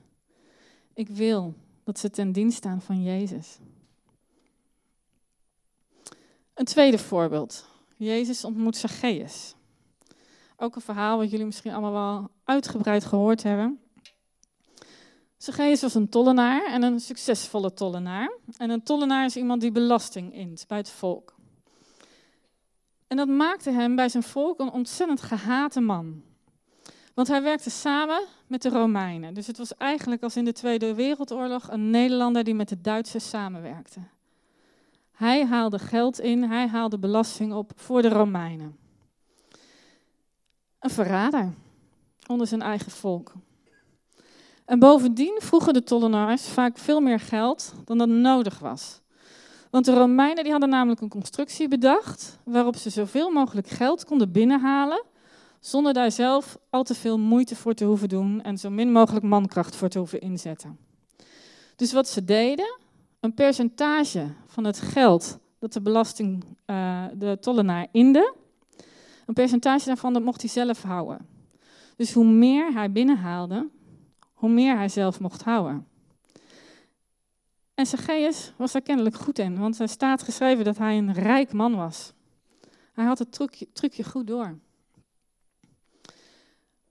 Ik 0.94 1.08
wil 1.10 1.54
dat 1.84 2.00
ze 2.00 2.10
ten 2.10 2.32
dienst 2.32 2.58
staan 2.58 2.82
van 2.82 3.04
Jezus. 3.04 3.60
Een 6.54 6.66
tweede 6.66 6.98
voorbeeld. 6.98 7.66
Jezus 7.96 8.44
ontmoet 8.44 8.76
Zacchaeus. 8.76 9.56
Ook 10.58 10.76
een 10.76 10.82
verhaal 10.82 11.18
wat 11.18 11.32
jullie 11.32 11.46
misschien 11.46 11.72
allemaal 11.72 11.92
wel 11.92 12.30
uitgebreid 12.44 13.06
gehoord 13.06 13.44
hebben. 13.44 13.80
Zacchaeus 15.40 15.82
was 15.82 15.94
een 15.94 16.10
tollenaar 16.10 16.66
en 16.66 16.84
een 16.84 17.00
succesvolle 17.00 17.74
tollenaar. 17.74 18.32
En 18.58 18.70
een 18.70 18.84
tollenaar 18.84 19.26
is 19.26 19.36
iemand 19.36 19.62
die 19.62 19.72
belasting 19.72 20.34
int 20.34 20.66
bij 20.68 20.78
het 20.78 20.90
volk. 20.90 21.36
En 23.08 23.18
dat 23.18 23.28
maakte 23.28 23.72
hem 23.72 23.96
bij 23.96 24.10
zijn 24.10 24.24
volk 24.24 24.60
een 24.60 24.72
ontzettend 24.72 25.22
gehate 25.22 25.80
man. 25.80 26.24
Want 27.14 27.28
hij 27.28 27.44
werkte 27.44 27.70
samen 27.70 28.22
met 28.48 28.62
de 28.62 28.70
Romeinen. 28.70 29.34
Dus 29.34 29.48
het 29.48 29.58
was 29.58 29.78
eigenlijk 29.78 30.24
als 30.24 30.36
in 30.36 30.46
de 30.46 30.54
Tweede 30.54 30.94
Wereldoorlog 30.94 31.72
een 31.72 31.90
Nederlander 31.90 32.44
die 32.44 32.54
met 32.54 32.70
de 32.70 32.82
Duitsers 32.82 33.30
samenwerkte. 33.30 34.00
Hij 35.12 35.46
haalde 35.46 35.80
geld 35.80 36.20
in, 36.20 36.44
hij 36.44 36.68
haalde 36.68 37.00
belasting 37.00 37.54
op 37.54 37.72
voor 37.76 38.02
de 38.02 38.10
Romeinen. 38.10 38.78
Een 40.80 40.90
verrader 40.90 41.54
onder 42.28 42.48
zijn 42.48 42.62
eigen 42.62 42.92
volk. 42.92 43.34
En 44.70 44.80
bovendien 44.80 45.40
vroegen 45.42 45.74
de 45.74 45.84
tollenaars 45.84 46.48
vaak 46.48 46.78
veel 46.78 47.02
meer 47.02 47.20
geld 47.20 47.74
dan 47.86 47.98
dat 47.98 48.08
nodig 48.08 48.60
was. 48.60 49.02
Want 49.70 49.86
de 49.86 49.94
Romeinen 49.94 50.44
die 50.44 50.52
hadden 50.52 50.70
namelijk 50.70 51.02
een 51.02 51.10
constructie 51.10 51.68
bedacht 51.68 52.38
waarop 52.44 52.76
ze 52.76 52.90
zoveel 52.90 53.30
mogelijk 53.30 53.68
geld 53.68 54.06
konden 54.06 54.32
binnenhalen, 54.32 55.04
zonder 55.60 55.94
daar 55.94 56.12
zelf 56.12 56.58
al 56.70 56.84
te 56.84 56.96
veel 56.96 57.20
moeite 57.20 57.56
voor 57.56 57.74
te 57.74 57.86
hoeven 57.86 58.10
doen 58.10 58.42
en 58.42 58.58
zo 58.58 58.70
min 58.70 58.92
mogelijk 58.92 59.26
mankracht 59.26 59.76
voor 59.76 59.90
te 59.90 59.98
hoeven 59.98 60.22
inzetten. 60.22 60.78
Dus 61.76 61.94
wat 61.94 62.08
ze 62.08 62.26
deden, 62.26 62.78
een 63.20 63.34
percentage 63.34 64.28
van 64.46 64.64
het 64.64 64.80
geld 64.80 65.38
dat 65.60 65.74
de 65.74 65.82
belasting, 65.82 66.44
uh, 66.66 67.04
de 67.14 67.38
tollenaar 67.42 67.88
inde, 67.92 68.34
een 69.26 69.34
percentage 69.34 69.86
daarvan 69.86 70.14
dat 70.14 70.24
mocht 70.24 70.42
hij 70.42 70.50
zelf 70.50 70.82
houden. 70.82 71.28
Dus 71.96 72.14
hoe 72.14 72.26
meer 72.26 72.74
hij 72.74 72.92
binnenhaalde, 72.92 73.70
hoe 74.40 74.50
meer 74.50 74.78
hij 74.78 74.90
zelf 74.90 75.20
mocht 75.20 75.44
houden. 75.44 75.88
En 77.74 77.86
Zacchaeus 77.86 78.54
was 78.58 78.72
daar 78.72 78.82
kennelijk 78.82 79.16
goed 79.16 79.40
in, 79.40 79.58
want 79.58 79.80
er 79.80 79.90
staat 79.90 80.24
geschreven 80.24 80.66
dat 80.66 80.78
hij 80.78 80.98
een 80.98 81.14
rijk 81.14 81.54
man 81.54 81.76
was. 81.76 82.14
Hij 82.94 83.06
had 83.06 83.20
het 83.20 83.32
trucje, 83.74 84.04
goed 84.04 84.28
door. 84.28 84.58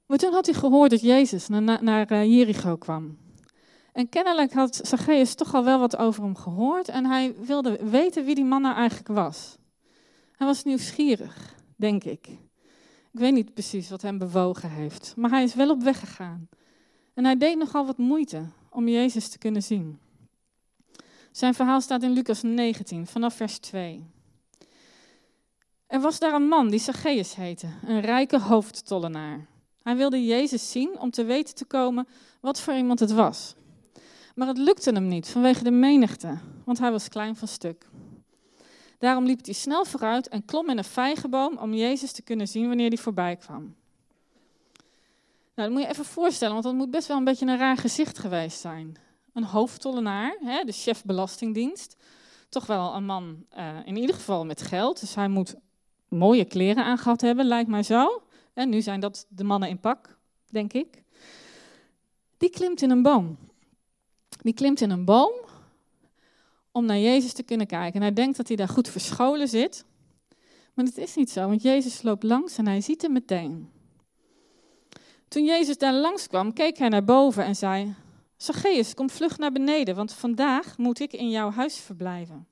Maar 0.07 0.19
toen 0.19 0.33
had 0.33 0.47
hij 0.47 0.55
gehoord 0.55 0.91
dat 0.91 1.01
Jezus 1.01 1.49
naar, 1.49 1.83
naar 1.83 2.07
eh, 2.07 2.25
Jericho 2.25 2.77
kwam. 2.77 3.19
En 3.93 4.09
kennelijk 4.09 4.53
had 4.53 4.81
Zacchaeus 4.83 5.35
toch 5.35 5.55
al 5.55 5.65
wel 5.65 5.79
wat 5.79 5.97
over 5.97 6.23
hem 6.23 6.37
gehoord 6.37 6.89
en 6.89 7.07
hij 7.07 7.35
wilde 7.41 7.79
weten 7.91 8.25
wie 8.25 8.35
die 8.35 8.45
man 8.45 8.63
nou 8.63 8.77
eigenlijk 8.77 9.09
was. 9.09 9.57
Hij 10.37 10.47
was 10.47 10.65
nieuwsgierig, 10.65 11.55
denk 11.77 12.05
ik. 12.05 12.27
Ik 13.13 13.21
weet 13.21 13.33
niet 13.33 13.55
precies 13.55 13.91
wat 13.91 14.03
hem 14.03 14.19
bewogen 14.19 14.71
heeft, 14.71 15.15
maar 15.17 15.31
hij 15.31 15.43
is 15.43 15.55
wel 15.55 15.71
op 15.71 15.83
weg 15.83 15.99
gegaan. 15.99 16.49
En 17.19 17.25
hij 17.25 17.37
deed 17.37 17.59
nogal 17.59 17.87
wat 17.87 17.97
moeite 17.97 18.45
om 18.71 18.89
Jezus 18.89 19.29
te 19.29 19.39
kunnen 19.39 19.63
zien. 19.63 19.99
Zijn 21.33 21.55
verhaal 21.55 21.81
staat 21.81 22.03
in 22.03 22.11
Lucas 22.11 22.43
19, 22.43 23.07
vanaf 23.07 23.35
vers 23.35 23.59
2. 23.59 24.07
Er 25.87 26.01
was 26.01 26.19
daar 26.19 26.35
een 26.35 26.49
man 26.49 26.69
die 26.71 26.81
Zacchaeus 26.81 27.35
heette, 27.35 27.67
een 27.87 28.01
rijke 28.01 28.39
hoofdtollenaar. 28.41 29.47
Hij 29.83 29.97
wilde 29.97 30.25
Jezus 30.25 30.71
zien 30.71 30.99
om 31.01 31.11
te 31.11 31.25
weten 31.25 31.55
te 31.55 31.65
komen 31.65 32.09
wat 32.41 32.61
voor 32.61 32.75
iemand 32.75 33.01
het 33.01 33.13
was. 33.13 33.55
Maar 34.35 34.49
het 34.49 34.59
lukte 34.59 34.91
hem 34.91 35.09
niet 35.09 35.29
vanwege 35.29 35.65
de 35.65 35.71
menigte, 35.71 36.39
want 36.65 36.79
hij 36.79 36.91
was 36.91 37.09
klein 37.09 37.37
van 37.37 37.49
stuk. 37.49 37.89
Daarom 38.99 39.25
liep 39.25 39.45
hij 39.45 39.55
snel 39.55 39.85
vooruit 39.85 40.29
en 40.29 40.45
klom 40.45 40.71
in 40.71 40.79
een 40.79 40.85
vijgenboom 40.85 41.57
om 41.57 41.75
Jezus 41.75 42.13
te 42.13 42.23
kunnen 42.23 42.49
zien 42.49 42.69
wanneer 42.69 42.89
hij 42.89 42.99
voorbij 42.99 43.37
kwam. 43.37 43.75
Nou, 45.59 45.71
dat 45.71 45.79
moet 45.79 45.89
je 45.89 45.95
even 45.95 46.13
voorstellen, 46.13 46.53
want 46.53 46.65
dat 46.65 46.75
moet 46.75 46.91
best 46.91 47.09
wel 47.09 47.17
een 47.17 47.25
beetje 47.25 47.47
een 47.47 47.59
raar 47.59 47.77
gezicht 47.77 48.19
geweest 48.19 48.61
zijn. 48.61 48.97
Een 49.33 49.45
hoofdtollenaar, 49.45 50.37
hè, 50.41 50.65
de 50.65 50.73
chef 50.73 51.05
belastingdienst. 51.05 51.97
Toch 52.49 52.67
wel 52.67 52.95
een 52.95 53.05
man, 53.05 53.45
uh, 53.57 53.77
in 53.85 53.97
ieder 53.97 54.15
geval 54.15 54.45
met 54.45 54.63
geld. 54.63 55.01
Dus 55.01 55.15
hij 55.15 55.29
moet 55.29 55.55
mooie 56.09 56.45
kleren 56.45 56.85
aangehad 56.85 57.21
hebben, 57.21 57.47
lijkt 57.47 57.69
mij 57.69 57.83
zo. 57.83 58.23
En 58.53 58.69
nu 58.69 58.83
zijn 58.83 59.01
dat 59.01 59.27
de 59.29 59.45
mannen 59.45 59.69
in 59.69 59.81
pak, 59.81 60.19
denk 60.51 60.73
ik. 60.73 61.03
Die 62.37 62.51
klimt 62.51 62.83
in 62.83 62.91
een 62.91 63.03
boom. 63.03 63.39
Die 64.43 64.55
klimt 64.55 64.81
in 64.81 64.91
een 64.91 65.05
boom 65.05 65.33
om 66.73 66.85
naar 66.85 66.99
Jezus 66.99 67.33
te 67.33 67.43
kunnen 67.43 67.67
kijken. 67.67 67.95
En 67.95 68.03
hij 68.03 68.13
denkt 68.13 68.37
dat 68.37 68.49
hij 68.49 68.57
daar 68.57 68.69
goed 68.69 68.89
verscholen 68.89 69.49
zit. 69.49 69.85
Maar 70.75 70.85
dat 70.85 70.97
is 70.97 71.15
niet 71.15 71.31
zo, 71.31 71.49
want 71.49 71.63
Jezus 71.63 72.03
loopt 72.03 72.23
langs 72.23 72.59
en 72.59 72.67
hij 72.67 72.81
ziet 72.81 73.03
hem 73.03 73.13
meteen. 73.13 73.77
Toen 75.29 75.45
Jezus 75.45 75.79
daar 75.79 75.95
langskwam, 75.95 76.53
keek 76.53 76.79
hij 76.79 76.89
naar 76.89 77.05
boven 77.05 77.45
en 77.45 77.57
zei: 77.57 77.95
Zacchaeus, 78.37 78.95
kom 78.95 79.11
vlug 79.11 79.39
naar 79.39 79.53
beneden, 79.53 79.95
want 79.95 80.13
vandaag 80.13 80.79
moet 80.79 81.01
ik 81.01 81.13
in 81.13 81.31
jouw 81.31 81.51
huis 81.51 81.77
verblijven. 81.77 82.47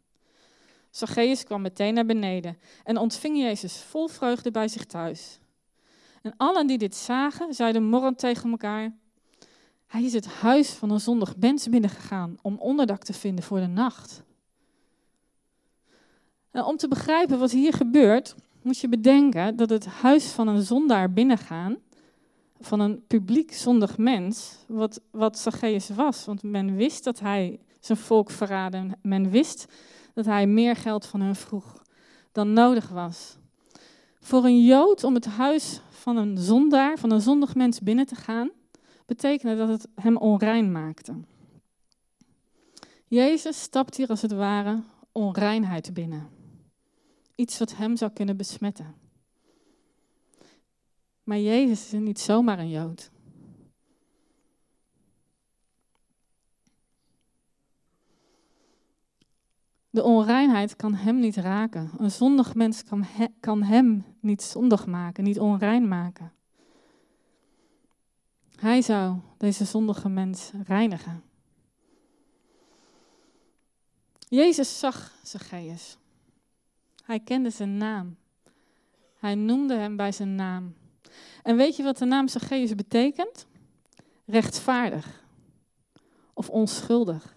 Zacchaeus 0.90 1.44
kwam 1.44 1.62
meteen 1.62 1.94
naar 1.94 2.06
beneden 2.06 2.58
en 2.84 2.96
ontving 2.96 3.38
Jezus 3.38 3.82
vol 3.82 4.08
vreugde 4.08 4.50
bij 4.50 4.68
zich 4.68 4.84
thuis. 4.84 5.38
En 6.22 6.34
allen 6.36 6.66
die 6.66 6.78
dit 6.78 6.94
zagen, 6.94 7.54
zeiden 7.54 7.84
morrend 7.84 8.18
tegen 8.18 8.50
elkaar: 8.50 8.94
Hij 9.86 10.02
is 10.02 10.12
het 10.12 10.26
huis 10.26 10.70
van 10.70 10.90
een 10.90 11.00
zondig 11.00 11.36
mens 11.36 11.68
binnengegaan 11.68 12.36
om 12.42 12.58
onderdak 12.58 13.02
te 13.02 13.12
vinden 13.12 13.44
voor 13.44 13.60
de 13.60 13.66
nacht. 13.66 14.22
En 16.50 16.64
om 16.64 16.76
te 16.76 16.88
begrijpen 16.88 17.38
wat 17.38 17.50
hier 17.50 17.72
gebeurt, 17.72 18.34
moet 18.62 18.78
je 18.78 18.88
bedenken 18.88 19.56
dat 19.56 19.70
het 19.70 19.86
huis 19.86 20.26
van 20.26 20.48
een 20.48 20.62
zondaar 20.62 21.12
binnengaan 21.12 21.76
van 22.60 22.80
een 22.80 23.06
publiek 23.06 23.52
zondig 23.52 23.98
mens, 23.98 24.56
wat, 24.66 25.00
wat 25.10 25.38
Zacchaeus 25.38 25.88
was. 25.88 26.24
Want 26.24 26.42
men 26.42 26.76
wist 26.76 27.04
dat 27.04 27.20
hij 27.20 27.60
zijn 27.80 27.98
volk 27.98 28.30
verraadde. 28.30 28.88
Men 29.02 29.30
wist 29.30 29.66
dat 30.14 30.24
hij 30.24 30.46
meer 30.46 30.76
geld 30.76 31.06
van 31.06 31.20
hen 31.20 31.36
vroeg 31.36 31.82
dan 32.32 32.52
nodig 32.52 32.88
was. 32.88 33.36
Voor 34.20 34.44
een 34.44 34.64
Jood 34.64 35.04
om 35.04 35.14
het 35.14 35.26
huis 35.26 35.80
van 35.90 36.16
een 36.16 36.38
zondaar, 36.38 36.98
van 36.98 37.10
een 37.10 37.20
zondig 37.20 37.54
mens 37.54 37.80
binnen 37.80 38.06
te 38.06 38.14
gaan, 38.14 38.50
betekende 39.06 39.56
dat 39.56 39.68
het 39.68 39.88
hem 39.94 40.16
onrein 40.16 40.72
maakte. 40.72 41.14
Jezus 43.06 43.60
stapt 43.62 43.96
hier 43.96 44.08
als 44.08 44.22
het 44.22 44.32
ware 44.32 44.82
onreinheid 45.12 45.94
binnen. 45.94 46.28
Iets 47.34 47.58
wat 47.58 47.76
hem 47.76 47.96
zou 47.96 48.12
kunnen 48.12 48.36
besmetten. 48.36 49.05
Maar 51.26 51.38
Jezus 51.38 51.92
is 51.92 52.00
niet 52.00 52.20
zomaar 52.20 52.58
een 52.58 52.68
Jood. 52.68 53.10
De 59.90 60.02
onreinheid 60.02 60.76
kan 60.76 60.94
hem 60.94 61.18
niet 61.18 61.36
raken. 61.36 61.90
Een 61.98 62.10
zondig 62.10 62.54
mens 62.54 62.84
kan, 62.84 63.06
kan 63.40 63.62
hem 63.62 64.04
niet 64.20 64.42
zondig 64.42 64.86
maken, 64.86 65.24
niet 65.24 65.40
onrein 65.40 65.88
maken. 65.88 66.32
Hij 68.56 68.82
zou 68.82 69.16
deze 69.36 69.64
zondige 69.64 70.08
mens 70.08 70.52
reinigen. 70.66 71.22
Jezus 74.18 74.78
zag 74.78 75.14
Zacchaeus. 75.22 75.98
Hij 77.04 77.20
kende 77.20 77.50
zijn 77.50 77.76
naam. 77.76 78.16
Hij 79.18 79.34
noemde 79.34 79.74
hem 79.74 79.96
bij 79.96 80.12
zijn 80.12 80.34
naam. 80.34 80.74
En 81.42 81.56
weet 81.56 81.76
je 81.76 81.82
wat 81.82 81.98
de 81.98 82.04
naam 82.04 82.28
Zacchaeus 82.28 82.74
betekent? 82.74 83.46
Rechtvaardig 84.24 85.24
of 86.32 86.50
onschuldig. 86.50 87.34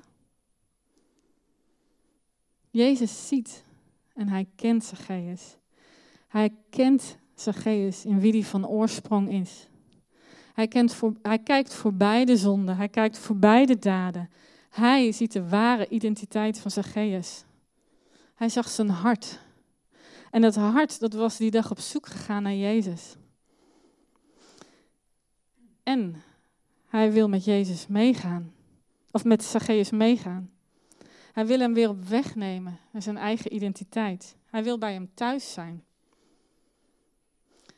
Jezus 2.70 3.28
ziet 3.28 3.64
en 4.14 4.28
hij 4.28 4.48
kent 4.56 4.84
Zacchaeus. 4.84 5.58
Hij 6.28 6.54
kent 6.70 7.18
Zacchaeus 7.36 8.06
in 8.06 8.20
wie 8.20 8.32
die 8.32 8.46
van 8.46 8.68
oorsprong 8.68 9.32
is. 9.32 9.68
Hij, 10.54 10.68
kent 10.68 10.94
voor, 10.94 11.14
hij 11.22 11.40
kijkt 11.40 11.74
voorbij 11.74 12.26
de 12.26 12.38
zonde, 12.38 12.74
hij 12.74 12.90
kijkt 12.90 13.18
voorbij 13.18 13.66
de 13.66 13.80
daden. 13.80 14.30
Hij 14.70 15.12
ziet 15.12 15.32
de 15.32 15.50
ware 15.50 15.88
identiteit 15.88 16.60
van 16.60 16.72
Zacchaeus. 16.72 17.44
Hij 18.36 18.50
zag 18.50 18.70
zijn 18.70 18.90
hart. 18.90 19.40
En 20.32 20.42
dat 20.42 20.56
hart, 20.56 21.00
dat 21.00 21.14
was 21.14 21.38
die 21.38 21.52
dag 21.52 21.72
op 21.72 21.80
zoek 21.80 22.08
gegaan 22.08 22.44
naar 22.44 22.56
Jezus. 22.56 23.16
En 25.90 26.24
hij 26.88 27.12
wil 27.12 27.30
met 27.30 27.44
Jezus 27.46 27.88
meegaan. 27.88 28.54
Of 29.12 29.24
met 29.24 29.44
Zacchaeus 29.44 29.90
meegaan. 29.90 30.52
Hij 31.32 31.46
wil 31.46 31.60
hem 31.60 31.74
weer 31.74 31.90
op 31.90 32.04
weg 32.04 32.36
nemen 32.36 32.80
naar 32.92 33.02
zijn 33.02 33.18
eigen 33.18 33.54
identiteit. 33.54 34.36
Hij 34.46 34.64
wil 34.64 34.78
bij 34.78 34.94
hem 34.94 35.10
thuis 35.14 35.54
zijn. 35.54 35.84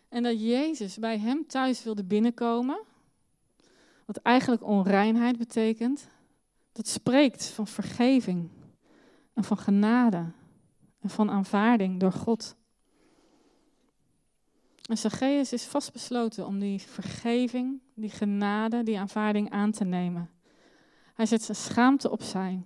En 0.10 0.24
dat 0.24 0.42
Jezus 0.42 0.98
bij 0.98 1.20
hem 1.20 1.48
thuis 1.48 1.84
wilde 1.84 2.04
binnenkomen, 2.04 2.82
wat 4.06 4.18
eigenlijk 4.18 4.64
onreinheid 4.64 5.38
betekent, 5.38 6.08
dat 6.72 6.88
spreekt 6.88 7.46
van 7.46 7.68
vergeving 7.68 8.50
en 9.34 9.44
van 9.44 9.58
genade 9.58 10.32
en 11.00 11.10
van 11.10 11.30
aanvaarding 11.30 12.00
door 12.00 12.14
God. 12.14 12.56
En 14.90 14.98
Zacchaeus 14.98 15.54
is 15.54 15.64
vastbesloten 15.64 16.46
om 16.46 16.60
die 16.60 16.82
vergeving, 16.82 17.80
die 17.94 18.10
genade, 18.10 18.84
die 18.84 19.00
aanvaarding 19.00 19.50
aan 19.50 19.72
te 19.72 19.84
nemen. 19.84 20.30
Hij 21.14 21.26
zet 21.26 21.44
zijn 21.44 21.58
schaamte 21.58 22.12
opzij. 22.12 22.62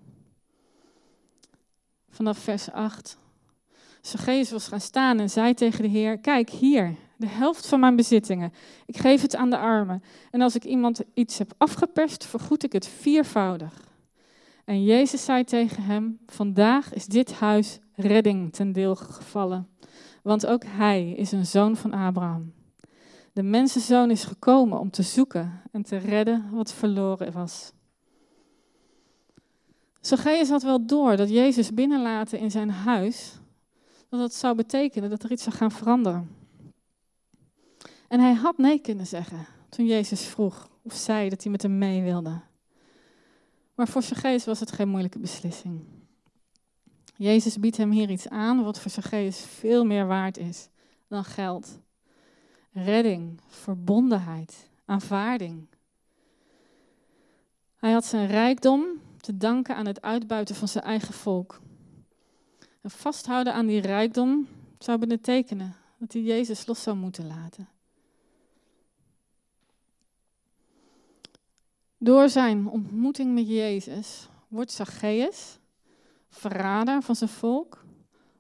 Vanaf 2.10 2.38
vers 2.38 2.71
8. 2.71 3.17
Zacchaeus 4.01 4.51
was 4.51 4.67
gaan 4.67 4.82
staan 4.82 5.19
en 5.19 5.30
zei 5.30 5.54
tegen 5.54 5.82
de 5.82 5.89
Heer: 5.89 6.17
Kijk 6.17 6.49
hier, 6.49 6.95
de 7.17 7.28
helft 7.28 7.67
van 7.67 7.80
mijn 7.80 7.95
bezittingen. 7.95 8.54
Ik 8.86 8.97
geef 8.97 9.21
het 9.21 9.36
aan 9.36 9.49
de 9.49 9.58
armen. 9.58 10.04
En 10.32 10.41
als 10.41 10.56
ik 10.56 10.63
iemand 10.63 11.01
iets 11.13 11.38
heb 11.38 11.54
afgeperst, 11.58 12.25
vergoed 12.25 12.63
ik 12.63 12.71
het 12.71 12.88
viervoudig. 12.88 13.73
En 14.65 14.84
Jezus 14.84 15.25
zei 15.25 15.43
tegen 15.43 15.84
hem: 15.84 16.19
Vandaag 16.25 16.93
is 16.93 17.06
dit 17.06 17.34
huis 17.34 17.80
redding 17.95 18.54
ten 18.54 18.71
deel 18.71 18.95
gevallen 18.95 19.69
want 20.25 20.45
ook 20.45 20.63
hij 20.65 21.11
is 21.11 21.31
een 21.31 21.45
zoon 21.45 21.75
van 21.75 21.93
Abraham. 21.93 22.53
De 23.33 23.43
mensenzoon 23.43 24.11
is 24.11 24.23
gekomen 24.23 24.79
om 24.79 24.91
te 24.91 25.03
zoeken 25.03 25.61
en 25.71 25.83
te 25.83 25.97
redden 25.97 26.49
wat 26.51 26.73
verloren 26.73 27.31
was. 27.31 27.71
Zacchaeus 30.01 30.49
had 30.49 30.63
wel 30.63 30.85
door 30.85 31.17
dat 31.17 31.29
Jezus 31.29 31.73
binnenlaten 31.73 32.39
in 32.39 32.51
zijn 32.51 32.69
huis, 32.69 33.39
dat 34.09 34.19
dat 34.19 34.33
zou 34.33 34.55
betekenen 34.55 35.09
dat 35.09 35.23
er 35.23 35.31
iets 35.31 35.43
zou 35.43 35.55
gaan 35.55 35.71
veranderen. 35.71 36.35
En 38.07 38.19
hij 38.19 38.33
had 38.33 38.57
nee 38.57 38.79
kunnen 38.79 39.07
zeggen 39.07 39.45
toen 39.69 39.85
Jezus 39.85 40.21
vroeg 40.21 40.69
of 40.81 40.93
zei 40.93 41.29
dat 41.29 41.43
hij 41.43 41.51
met 41.51 41.61
hem 41.61 41.77
mee 41.77 42.01
wilde. 42.01 42.41
Maar 43.75 43.88
voor 43.88 44.03
Zacchaeus 44.03 44.45
was 44.45 44.59
het 44.59 44.71
geen 44.71 44.89
moeilijke 44.89 45.19
beslissing. 45.19 45.81
Jezus 47.17 47.60
biedt 47.60 47.78
hem 47.78 47.91
hier 47.91 48.10
iets 48.10 48.30
aan 48.30 48.63
wat 48.63 48.80
voor 48.80 48.91
Zacchaeus 48.91 49.39
veel 49.39 49.86
meer 49.86 50.08
waard 50.08 50.38
is 50.38 50.69
dan 51.08 51.23
geld. 51.23 51.80
Redding, 52.71 53.39
verbondenheid, 53.47 54.69
aanvaarding. 54.86 55.67
Hij 57.75 57.91
had 57.91 58.06
zijn 58.06 58.28
rijkdom 58.28 58.86
te 59.17 59.38
danken 59.38 59.75
aan 59.75 59.86
het 59.86 60.01
uitbuiten 60.01 60.56
van 60.56 60.67
zijn 60.67 60.84
eigen 60.84 61.13
volk. 61.13 61.62
En 62.82 62.91
vasthouden 62.91 63.54
aan 63.54 63.65
die 63.65 63.82
rijkdom 63.82 64.47
zou 64.80 64.97
betekenen 64.97 65.75
dat 65.97 66.13
hij 66.13 66.21
Jezus 66.21 66.65
los 66.65 66.84
zou 66.84 66.97
moeten 66.97 67.28
laten. 67.28 67.69
Door 71.97 72.30
zijn 72.30 72.67
ontmoeting 72.67 73.34
met 73.34 73.47
Jezus 73.47 74.28
wordt 74.47 74.71
Zacchaeus 74.71 75.60
verrader 76.35 77.01
van 77.01 77.15
zijn 77.15 77.29
volk, 77.29 77.85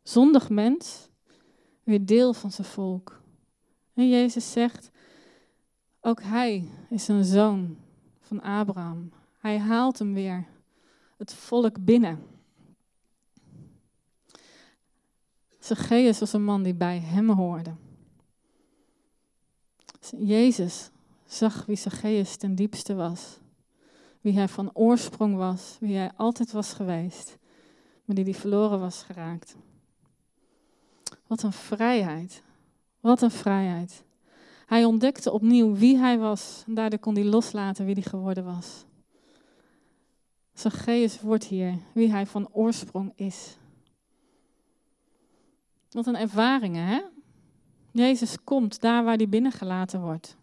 zondig 0.03 0.49
mens, 0.49 1.09
weer 1.83 2.05
deel 2.05 2.33
van 2.33 2.51
zijn 2.51 2.67
volk. 2.67 3.21
En 3.93 4.09
Jezus 4.09 4.51
zegt, 4.51 4.91
ook 6.01 6.21
hij 6.21 6.69
is 6.89 7.07
een 7.07 7.25
zoon 7.25 7.77
van 8.19 8.41
Abraham. 8.41 9.11
Hij 9.39 9.59
haalt 9.59 9.99
hem 9.99 10.13
weer 10.13 10.45
het 11.17 11.33
volk 11.33 11.85
binnen. 11.85 12.23
Zacchaeus 15.59 16.19
was 16.19 16.33
een 16.33 16.43
man 16.43 16.63
die 16.63 16.75
bij 16.75 16.99
hem 16.99 17.29
hoorde. 17.29 17.75
Jezus 20.17 20.89
zag 21.25 21.65
wie 21.65 21.75
Zacchaeus 21.75 22.35
ten 22.35 22.55
diepste 22.55 22.95
was. 22.95 23.39
wie 24.21 24.33
hij 24.33 24.47
van 24.47 24.69
oorsprong 24.73 25.35
was, 25.35 25.77
wie 25.79 25.95
hij 25.95 26.11
altijd 26.15 26.51
was 26.51 26.73
geweest, 26.73 27.37
maar 28.05 28.15
die 28.15 28.25
die 28.25 28.35
verloren 28.35 28.79
was 28.79 29.03
geraakt. 29.03 29.55
Wat 31.27 31.43
een 31.43 31.53
vrijheid. 31.53 32.43
Wat 32.99 33.21
een 33.21 33.31
vrijheid. 33.31 34.03
Hij 34.65 34.85
ontdekte 34.85 35.31
opnieuw 35.31 35.73
wie 35.73 35.97
hij 35.97 36.17
was 36.17 36.63
en 36.67 36.73
daardoor 36.73 36.99
kon 36.99 37.15
hij 37.15 37.23
loslaten 37.23 37.85
wie 37.85 37.93
hij 37.93 38.03
geworden 38.03 38.45
was. 38.45 38.85
Zacchaeus 40.53 41.21
wordt 41.21 41.43
hier 41.43 41.77
wie 41.93 42.11
hij 42.11 42.25
van 42.25 42.49
oorsprong 42.51 43.11
is. 43.15 43.57
Wat 45.89 46.07
een 46.07 46.15
ervaringen, 46.15 46.85
hè? 46.87 47.01
Jezus 47.91 48.43
komt 48.43 48.81
daar 48.81 49.03
waar 49.03 49.15
hij 49.15 49.29
binnengelaten 49.29 50.01
wordt. 50.01 50.37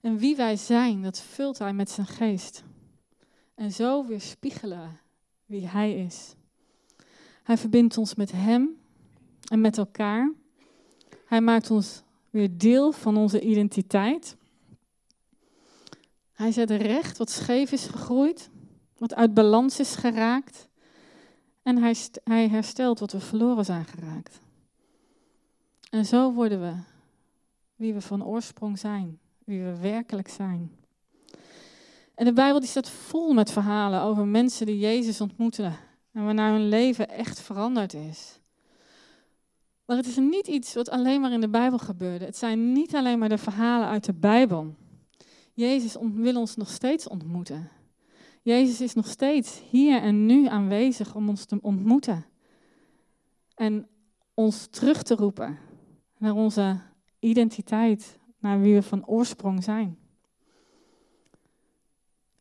En 0.00 0.16
wie 0.18 0.36
wij 0.36 0.56
zijn, 0.56 1.02
dat 1.02 1.20
vult 1.20 1.58
hij 1.58 1.72
met 1.72 1.90
zijn 1.90 2.06
geest. 2.06 2.64
En 3.54 3.72
zo 3.72 4.06
weerspiegelen 4.06 5.00
wie 5.52 5.68
hij 5.68 5.94
is. 5.94 6.34
Hij 7.42 7.58
verbindt 7.58 7.98
ons 7.98 8.14
met 8.14 8.32
hem 8.32 8.80
en 9.48 9.60
met 9.60 9.78
elkaar. 9.78 10.32
Hij 11.26 11.40
maakt 11.40 11.70
ons 11.70 12.02
weer 12.30 12.58
deel 12.58 12.92
van 12.92 13.16
onze 13.16 13.40
identiteit. 13.40 14.36
Hij 16.32 16.52
zet 16.52 16.70
recht 16.70 17.18
wat 17.18 17.30
scheef 17.30 17.72
is 17.72 17.86
gegroeid, 17.86 18.50
wat 18.98 19.14
uit 19.14 19.34
balans 19.34 19.80
is 19.80 19.94
geraakt. 19.94 20.68
En 21.62 21.76
hij, 21.78 21.96
hij 22.24 22.48
herstelt 22.48 22.98
wat 22.98 23.12
we 23.12 23.20
verloren 23.20 23.64
zijn 23.64 23.84
geraakt. 23.84 24.40
En 25.90 26.06
zo 26.06 26.32
worden 26.32 26.60
we 26.60 26.74
wie 27.76 27.94
we 27.94 28.00
van 28.00 28.24
oorsprong 28.24 28.78
zijn, 28.78 29.18
wie 29.44 29.62
we 29.62 29.76
werkelijk 29.80 30.28
zijn. 30.28 30.81
En 32.22 32.28
de 32.28 32.34
Bijbel 32.34 32.60
die 32.60 32.68
staat 32.68 32.90
vol 32.90 33.32
met 33.32 33.50
verhalen 33.50 34.02
over 34.02 34.26
mensen 34.26 34.66
die 34.66 34.78
Jezus 34.78 35.20
ontmoeten 35.20 35.76
en 36.12 36.24
waarna 36.24 36.52
hun 36.52 36.68
leven 36.68 37.08
echt 37.08 37.40
veranderd 37.40 37.94
is. 37.94 38.40
Maar 39.84 39.96
het 39.96 40.06
is 40.06 40.16
niet 40.16 40.46
iets 40.46 40.74
wat 40.74 40.90
alleen 40.90 41.20
maar 41.20 41.32
in 41.32 41.40
de 41.40 41.48
Bijbel 41.48 41.78
gebeurde. 41.78 42.24
Het 42.24 42.36
zijn 42.36 42.72
niet 42.72 42.94
alleen 42.94 43.18
maar 43.18 43.28
de 43.28 43.38
verhalen 43.38 43.88
uit 43.88 44.04
de 44.04 44.12
Bijbel. 44.12 44.74
Jezus 45.52 45.96
wil 46.12 46.36
ons 46.36 46.56
nog 46.56 46.68
steeds 46.68 47.08
ontmoeten. 47.08 47.70
Jezus 48.42 48.80
is 48.80 48.94
nog 48.94 49.06
steeds 49.06 49.62
hier 49.70 50.02
en 50.02 50.26
nu 50.26 50.46
aanwezig 50.46 51.14
om 51.14 51.28
ons 51.28 51.44
te 51.44 51.58
ontmoeten. 51.60 52.24
En 53.54 53.88
ons 54.34 54.66
terug 54.66 55.02
te 55.02 55.14
roepen 55.14 55.58
naar 56.18 56.34
onze 56.34 56.80
identiteit, 57.18 58.18
naar 58.38 58.60
wie 58.60 58.74
we 58.74 58.82
van 58.82 59.06
oorsprong 59.06 59.64
zijn. 59.64 60.01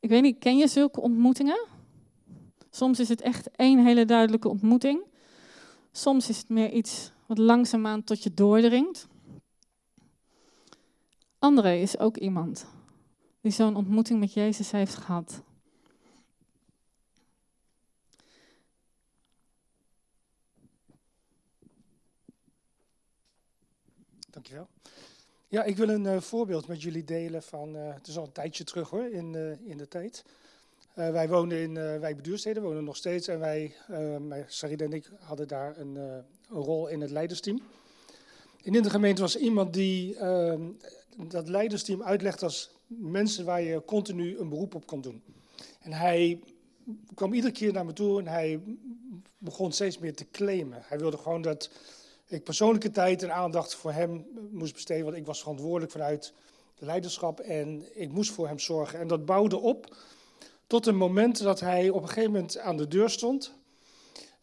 Ik 0.02 0.10
weet 0.10 0.22
niet, 0.22 0.40
ken 0.40 0.58
je 0.58 0.68
zulke 0.68 1.02
ontmoetingen? 1.02 1.68
Soms 2.70 3.00
is 3.00 3.10
het 3.10 3.22
echt 3.22 3.52
één 3.52 3.86
hele 3.86 4.06
duidelijke 4.06 4.50
ontmoeting. 4.50 5.04
Soms 5.92 6.30
is 6.30 6.38
het 6.38 6.50
meer 6.50 6.72
iets 6.72 7.12
wat 7.26 7.38
langzaamaan 7.38 8.04
tot 8.04 8.24
je 8.24 8.34
doordringt. 8.34 9.08
André 11.40 11.76
is 11.76 12.00
ook 12.00 12.18
iemand 12.18 12.66
die 13.42 13.52
zo'n 13.52 13.76
ontmoeting 13.76 14.20
met 14.20 14.34
Jezus 14.34 14.72
heeft 14.72 14.96
gehad. 14.96 15.44
Dankjewel. 24.30 24.68
Ja, 25.52 25.64
ik 25.64 25.78
wil 25.78 25.90
een 25.90 26.04
uh, 26.04 26.22
voorbeeld 26.22 26.68
met 26.68 26.82
jullie 26.82 27.04
delen 27.04 27.44
van, 27.44 27.76
uh, 27.76 27.94
het 27.94 28.08
is 28.08 28.18
al 28.18 28.24
een 28.24 28.32
tijdje 28.32 28.64
terug 28.64 28.90
hoor, 28.90 29.06
in, 29.06 29.34
uh, 29.34 29.70
in 29.70 29.78
de 29.78 29.88
tijd. 29.88 30.24
wij 30.94 31.28
woonden 31.30 31.58
in 31.58 31.74
Wijk 31.74 32.16
Beduurstede, 32.16 32.62
wonen 32.62 32.84
nog 32.84 32.96
steeds. 32.96 33.28
En 33.28 33.40
wij, 33.40 33.76
Sarida 34.48 34.86
en 34.86 34.94
ik, 34.94 35.10
hadden 35.20 35.48
daar 35.48 35.78
een, 35.78 35.96
een, 35.96 36.24
rol 36.50 36.88
in 36.88 37.02
het 37.02 37.10
leidersteam. 37.10 37.62
In 38.62 38.74
de 38.74 38.90
gemeente 38.90 39.22
was 39.22 39.38
iemand 39.38 39.74
die 39.74 40.16
ehm, 40.16 40.62
dat 41.28 41.48
leidersteam 41.48 42.04
uitlegt 42.04 42.44
als 42.44 42.72
mensen 42.88 43.46
waar 43.46 43.62
je 43.62 43.86
continu 43.86 44.38
een 44.38 44.50
beroep 44.50 44.76
op 44.76 44.86
kon 44.86 45.02
doen. 45.02 45.24
En 45.82 45.94
hij 45.94 46.40
kwam 47.14 47.34
iedere 47.34 47.54
keer 47.54 47.74
naar 47.74 47.86
me 47.86 47.94
toe 47.94 48.20
en 48.20 48.28
hij 48.28 48.60
begon 49.38 49.72
steeds 49.72 49.98
meer 49.98 50.16
te 50.16 50.30
claimen. 50.32 50.82
Hij 50.86 51.00
wilde 51.00 51.18
gewoon 51.18 51.42
dat 51.42 51.70
ik 52.32 52.44
persoonlijke 52.44 52.92
tijd 52.92 53.24
en 53.24 53.34
aandacht 53.34 53.76
voor 53.76 53.92
hem 53.92 54.26
moest 54.52 54.74
besteden, 54.74 55.06
want 55.06 55.18
ik 55.18 55.26
was 55.26 55.40
verantwoordelijk 55.40 55.92
vanuit 55.92 56.34
de 56.76 56.86
leiderschap 56.86 57.40
en 57.40 57.84
ik 57.94 58.12
moest 58.12 58.32
voor 58.32 58.48
hem 58.48 58.60
zorgen. 58.60 59.00
En 59.00 59.08
dat 59.08 59.26
bouwde 59.26 59.60
op 59.60 59.96
tot 60.68 60.88
een 60.88 60.98
moment 60.98 61.44
dat 61.44 61.60
hij 61.60 61.90
op 61.90 62.02
een 62.02 62.08
gegeven 62.08 62.32
moment 62.32 62.58
aan 62.58 62.78
de 62.78 62.88
deur 62.88 63.10
stond 63.10 63.54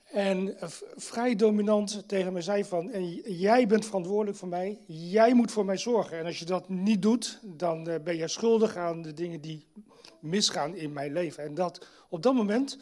en 0.05 0.57
vrij 0.97 1.37
dominant 1.37 2.09
tegen 2.09 2.33
mij 2.33 2.43
zei 2.43 2.65
van, 2.65 2.91
jij 3.25 3.67
bent 3.67 3.87
verantwoordelijk 3.87 4.39
voor 4.39 4.49
mij, 4.49 4.79
jij 4.87 5.35
moet 5.35 5.53
voor 5.53 5.65
mij 5.65 5.77
zorgen. 5.77 6.19
En 6.19 6.25
als 6.25 6.39
je 6.39 6.45
dat 6.45 6.69
niet 6.69 7.03
doet, 7.03 7.41
dan 7.43 7.89
eh, 7.89 8.01
ben 8.05 8.17
jij 8.17 8.29
schuldig 8.29 8.77
aan 8.77 9.03
de 9.03 9.15
dingen 9.15 9.41
die 9.41 9.67
misgaan 10.21 10.75
in 10.75 10.93
mijn 10.93 11.13
leven. 11.13 11.45
En 11.45 11.55
dat, 11.55 11.87
op 12.09 12.23
dat 12.23 12.35
moment 12.35 12.79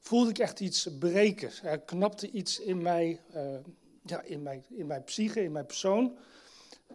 voelde 0.00 0.30
ik 0.30 0.38
echt 0.38 0.60
iets 0.60 0.88
breken. 0.98 1.50
Er 1.62 1.80
knapte 1.80 2.30
iets 2.30 2.60
in 2.60 2.82
mij, 2.82 3.20
uh, 3.34 3.42
ja, 4.06 4.22
in 4.22 4.42
mijn, 4.42 4.64
in 4.68 4.86
mijn 4.86 5.04
psyche, 5.04 5.42
in 5.42 5.52
mijn 5.52 5.66
persoon. 5.66 6.16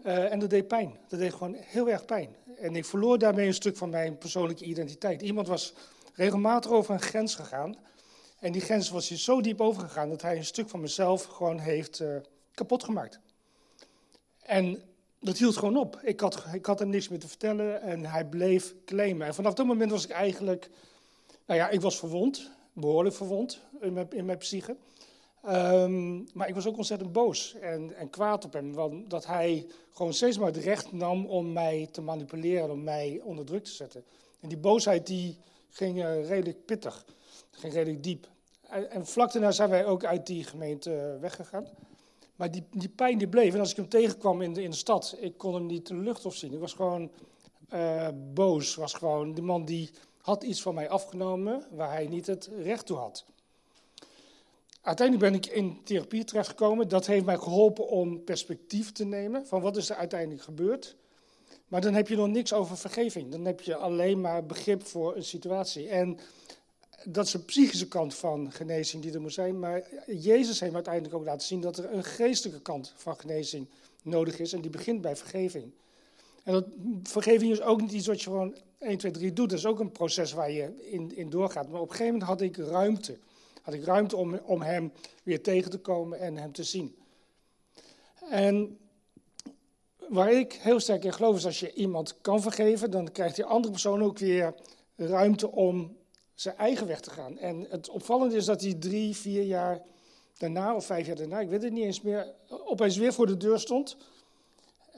Uh, 0.05 0.31
en 0.31 0.39
dat 0.39 0.49
deed 0.49 0.67
pijn. 0.67 0.97
Dat 1.07 1.19
deed 1.19 1.33
gewoon 1.33 1.53
heel 1.53 1.89
erg 1.89 2.05
pijn. 2.05 2.35
En 2.57 2.75
ik 2.75 2.85
verloor 2.85 3.17
daarmee 3.17 3.47
een 3.47 3.53
stuk 3.53 3.77
van 3.77 3.89
mijn 3.89 4.17
persoonlijke 4.17 4.63
identiteit. 4.65 5.21
Iemand 5.21 5.47
was 5.47 5.73
regelmatig 6.13 6.71
over 6.71 6.93
een 6.93 7.01
grens 7.01 7.35
gegaan. 7.35 7.75
En 8.39 8.51
die 8.51 8.61
grens 8.61 8.89
was 8.89 9.09
hier 9.09 9.17
zo 9.17 9.41
diep 9.41 9.61
overgegaan 9.61 10.09
dat 10.09 10.21
hij 10.21 10.37
een 10.37 10.45
stuk 10.45 10.69
van 10.69 10.81
mezelf 10.81 11.23
gewoon 11.23 11.59
heeft 11.59 11.99
uh, 11.99 12.15
kapot 12.53 12.83
gemaakt. 12.83 13.19
En 14.41 14.81
dat 15.19 15.37
hield 15.37 15.57
gewoon 15.57 15.77
op. 15.77 15.99
Ik 16.03 16.19
had, 16.19 16.43
ik 16.53 16.65
had 16.65 16.79
hem 16.79 16.89
niks 16.89 17.09
meer 17.09 17.19
te 17.19 17.27
vertellen 17.27 17.81
en 17.81 18.05
hij 18.05 18.25
bleef 18.25 18.73
claimen. 18.85 19.27
En 19.27 19.35
vanaf 19.35 19.53
dat 19.53 19.65
moment 19.65 19.91
was 19.91 20.03
ik 20.03 20.11
eigenlijk, 20.11 20.69
nou 21.45 21.59
ja, 21.59 21.69
ik 21.69 21.81
was 21.81 21.99
verwond, 21.99 22.49
behoorlijk 22.73 23.15
verwond 23.15 23.59
in 23.81 23.93
mijn, 23.93 24.07
in 24.11 24.25
mijn 24.25 24.37
psyche. 24.37 24.75
Um, 25.49 26.27
maar 26.33 26.47
ik 26.47 26.55
was 26.55 26.67
ook 26.67 26.77
ontzettend 26.77 27.11
boos 27.11 27.55
en, 27.61 27.95
en 27.95 28.09
kwaad 28.09 28.45
op 28.45 28.53
hem, 28.53 28.73
want 28.73 29.09
dat 29.09 29.25
hij 29.25 29.67
gewoon 29.93 30.13
steeds 30.13 30.37
maar 30.37 30.47
het 30.47 30.63
recht 30.63 30.91
nam 30.91 31.25
om 31.25 31.53
mij 31.53 31.89
te 31.91 32.01
manipuleren, 32.01 32.71
om 32.71 32.83
mij 32.83 33.21
onder 33.23 33.45
druk 33.45 33.63
te 33.63 33.71
zetten. 33.71 34.03
En 34.39 34.49
die 34.49 34.57
boosheid 34.57 35.07
die 35.07 35.37
ging 35.69 35.97
uh, 35.97 36.27
redelijk 36.27 36.65
pittig, 36.65 37.05
ging 37.51 37.73
redelijk 37.73 38.03
diep. 38.03 38.27
En, 38.69 38.91
en, 38.91 39.05
vlak 39.05 39.31
daarna 39.31 39.51
zijn 39.51 39.69
wij 39.69 39.85
ook 39.85 40.05
uit 40.05 40.27
die 40.27 40.43
gemeente 40.43 41.13
uh, 41.15 41.21
weggegaan. 41.21 41.67
Maar 42.35 42.51
die, 42.51 42.63
die 42.71 42.89
pijn 42.89 43.17
die 43.17 43.27
bleef. 43.27 43.53
En 43.53 43.59
als 43.59 43.71
ik 43.71 43.75
hem 43.75 43.89
tegenkwam 43.89 44.41
in 44.41 44.53
de, 44.53 44.63
in 44.63 44.69
de 44.69 44.75
stad, 44.75 45.15
ik 45.19 45.37
kon 45.37 45.53
hem 45.53 45.65
niet 45.65 45.87
de 45.87 45.95
lucht 45.95 46.25
of 46.25 46.35
zien. 46.35 46.53
Ik 46.53 46.59
was 46.59 46.73
gewoon 46.73 47.11
uh, 47.73 48.07
boos. 48.33 48.75
Was 48.75 48.93
gewoon 48.93 49.33
de 49.33 49.41
man 49.41 49.65
die 49.65 49.89
had 50.21 50.43
iets 50.43 50.61
van 50.61 50.73
mij 50.73 50.89
afgenomen 50.89 51.65
waar 51.71 51.91
hij 51.91 52.07
niet 52.07 52.27
het 52.27 52.49
recht 52.61 52.85
toe 52.85 52.97
had. 52.97 53.25
Uiteindelijk 54.81 55.31
ben 55.31 55.39
ik 55.41 55.45
in 55.45 55.83
therapie 55.83 56.23
terechtgekomen. 56.23 56.87
Dat 56.87 57.05
heeft 57.05 57.25
mij 57.25 57.37
geholpen 57.37 57.87
om 57.87 58.23
perspectief 58.23 58.91
te 58.91 59.05
nemen 59.05 59.47
van 59.47 59.61
wat 59.61 59.77
is 59.77 59.89
er 59.89 59.95
uiteindelijk 59.95 60.41
gebeurd. 60.41 60.95
Maar 61.67 61.81
dan 61.81 61.93
heb 61.93 62.07
je 62.07 62.15
nog 62.15 62.27
niks 62.27 62.53
over 62.53 62.77
vergeving. 62.77 63.31
Dan 63.31 63.45
heb 63.45 63.61
je 63.61 63.75
alleen 63.75 64.21
maar 64.21 64.45
begrip 64.45 64.85
voor 64.85 65.15
een 65.15 65.23
situatie. 65.23 65.89
En 65.89 66.19
dat 67.03 67.25
is 67.25 67.31
de 67.31 67.39
psychische 67.39 67.87
kant 67.87 68.15
van 68.15 68.51
genezing 68.51 69.03
die 69.03 69.13
er 69.13 69.21
moet 69.21 69.33
zijn. 69.33 69.59
Maar 69.59 69.83
Jezus 70.07 70.59
heeft 70.59 70.73
uiteindelijk 70.73 71.15
ook 71.15 71.25
laten 71.25 71.47
zien 71.47 71.61
dat 71.61 71.77
er 71.77 71.93
een 71.93 72.03
geestelijke 72.03 72.61
kant 72.61 72.93
van 72.95 73.19
genezing 73.19 73.67
nodig 74.03 74.39
is. 74.39 74.53
En 74.53 74.61
die 74.61 74.71
begint 74.71 75.01
bij 75.01 75.15
vergeving. 75.15 75.71
En 76.43 76.53
dat, 76.53 76.65
vergeving 77.03 77.51
is 77.51 77.61
ook 77.61 77.81
niet 77.81 77.91
iets 77.91 78.07
wat 78.07 78.21
je 78.21 78.29
gewoon 78.29 78.55
1, 78.77 78.97
2, 78.97 79.11
3 79.11 79.33
doet. 79.33 79.49
Dat 79.49 79.59
is 79.59 79.65
ook 79.65 79.79
een 79.79 79.91
proces 79.91 80.31
waar 80.33 80.51
je 80.51 80.89
in, 80.91 81.15
in 81.15 81.29
doorgaat. 81.29 81.69
Maar 81.69 81.81
op 81.81 81.89
een 81.89 81.95
gegeven 81.95 82.13
moment 82.13 82.29
had 82.29 82.41
ik 82.41 82.57
ruimte 82.57 83.17
ik 83.73 83.83
ruimte 83.83 84.15
om, 84.15 84.39
om 84.45 84.61
hem 84.61 84.91
weer 85.23 85.43
tegen 85.43 85.71
te 85.71 85.77
komen 85.77 86.19
en 86.19 86.37
hem 86.37 86.51
te 86.51 86.63
zien. 86.63 86.95
En 88.29 88.79
waar 90.09 90.31
ik 90.31 90.53
heel 90.53 90.79
sterk 90.79 91.03
in 91.03 91.13
geloof 91.13 91.35
is, 91.35 91.45
als 91.45 91.59
je 91.59 91.73
iemand 91.73 92.21
kan 92.21 92.41
vergeven, 92.41 92.91
dan 92.91 93.11
krijgt 93.11 93.35
die 93.35 93.45
andere 93.45 93.71
persoon 93.71 94.03
ook 94.03 94.17
weer 94.17 94.55
ruimte 94.95 95.51
om 95.51 95.97
zijn 96.33 96.57
eigen 96.57 96.87
weg 96.87 96.99
te 96.99 97.09
gaan. 97.09 97.37
En 97.37 97.65
het 97.69 97.89
opvallende 97.89 98.35
is 98.35 98.45
dat 98.45 98.61
hij 98.61 98.73
drie, 98.73 99.15
vier 99.15 99.43
jaar 99.43 99.81
daarna, 100.37 100.75
of 100.75 100.85
vijf 100.85 101.07
jaar 101.07 101.15
daarna, 101.15 101.39
ik 101.39 101.49
weet 101.49 101.63
het 101.63 101.73
niet 101.73 101.83
eens 101.83 102.01
meer, 102.01 102.33
opeens 102.49 102.97
weer 102.97 103.13
voor 103.13 103.27
de 103.27 103.37
deur 103.37 103.59
stond. 103.59 103.97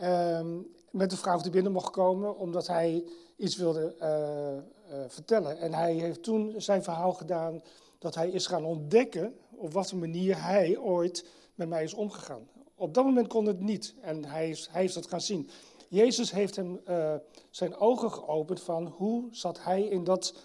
Um, 0.03 0.71
met 0.93 1.09
de 1.09 1.17
vrouw 1.17 1.41
die 1.41 1.51
binnen 1.51 1.71
mocht 1.71 1.91
komen, 1.91 2.37
omdat 2.37 2.67
hij 2.67 3.03
iets 3.35 3.55
wilde 3.55 3.95
uh, 4.01 4.97
uh, 4.97 5.03
vertellen. 5.07 5.57
En 5.57 5.73
hij 5.73 5.93
heeft 5.93 6.23
toen 6.23 6.53
zijn 6.57 6.83
verhaal 6.83 7.13
gedaan 7.13 7.61
dat 8.03 8.15
hij 8.15 8.29
is 8.29 8.47
gaan 8.47 8.65
ontdekken 8.65 9.35
op 9.55 9.73
wat 9.73 9.93
manier 9.93 10.43
hij 10.43 10.77
ooit 10.77 11.25
met 11.55 11.69
mij 11.69 11.83
is 11.83 11.93
omgegaan. 11.93 12.47
Op 12.75 12.93
dat 12.93 13.05
moment 13.05 13.27
kon 13.27 13.45
het 13.45 13.59
niet 13.59 13.95
en 14.01 14.25
hij, 14.25 14.49
is, 14.49 14.67
hij 14.71 14.81
heeft 14.81 14.93
dat 14.93 15.07
gaan 15.07 15.21
zien. 15.21 15.49
Jezus 15.89 16.31
heeft 16.31 16.55
hem 16.55 16.81
uh, 16.87 17.15
zijn 17.49 17.75
ogen 17.75 18.11
geopend 18.11 18.61
van 18.61 18.85
hoe 18.87 19.27
zat 19.31 19.63
hij 19.63 19.83
in 19.83 20.03
dat, 20.03 20.35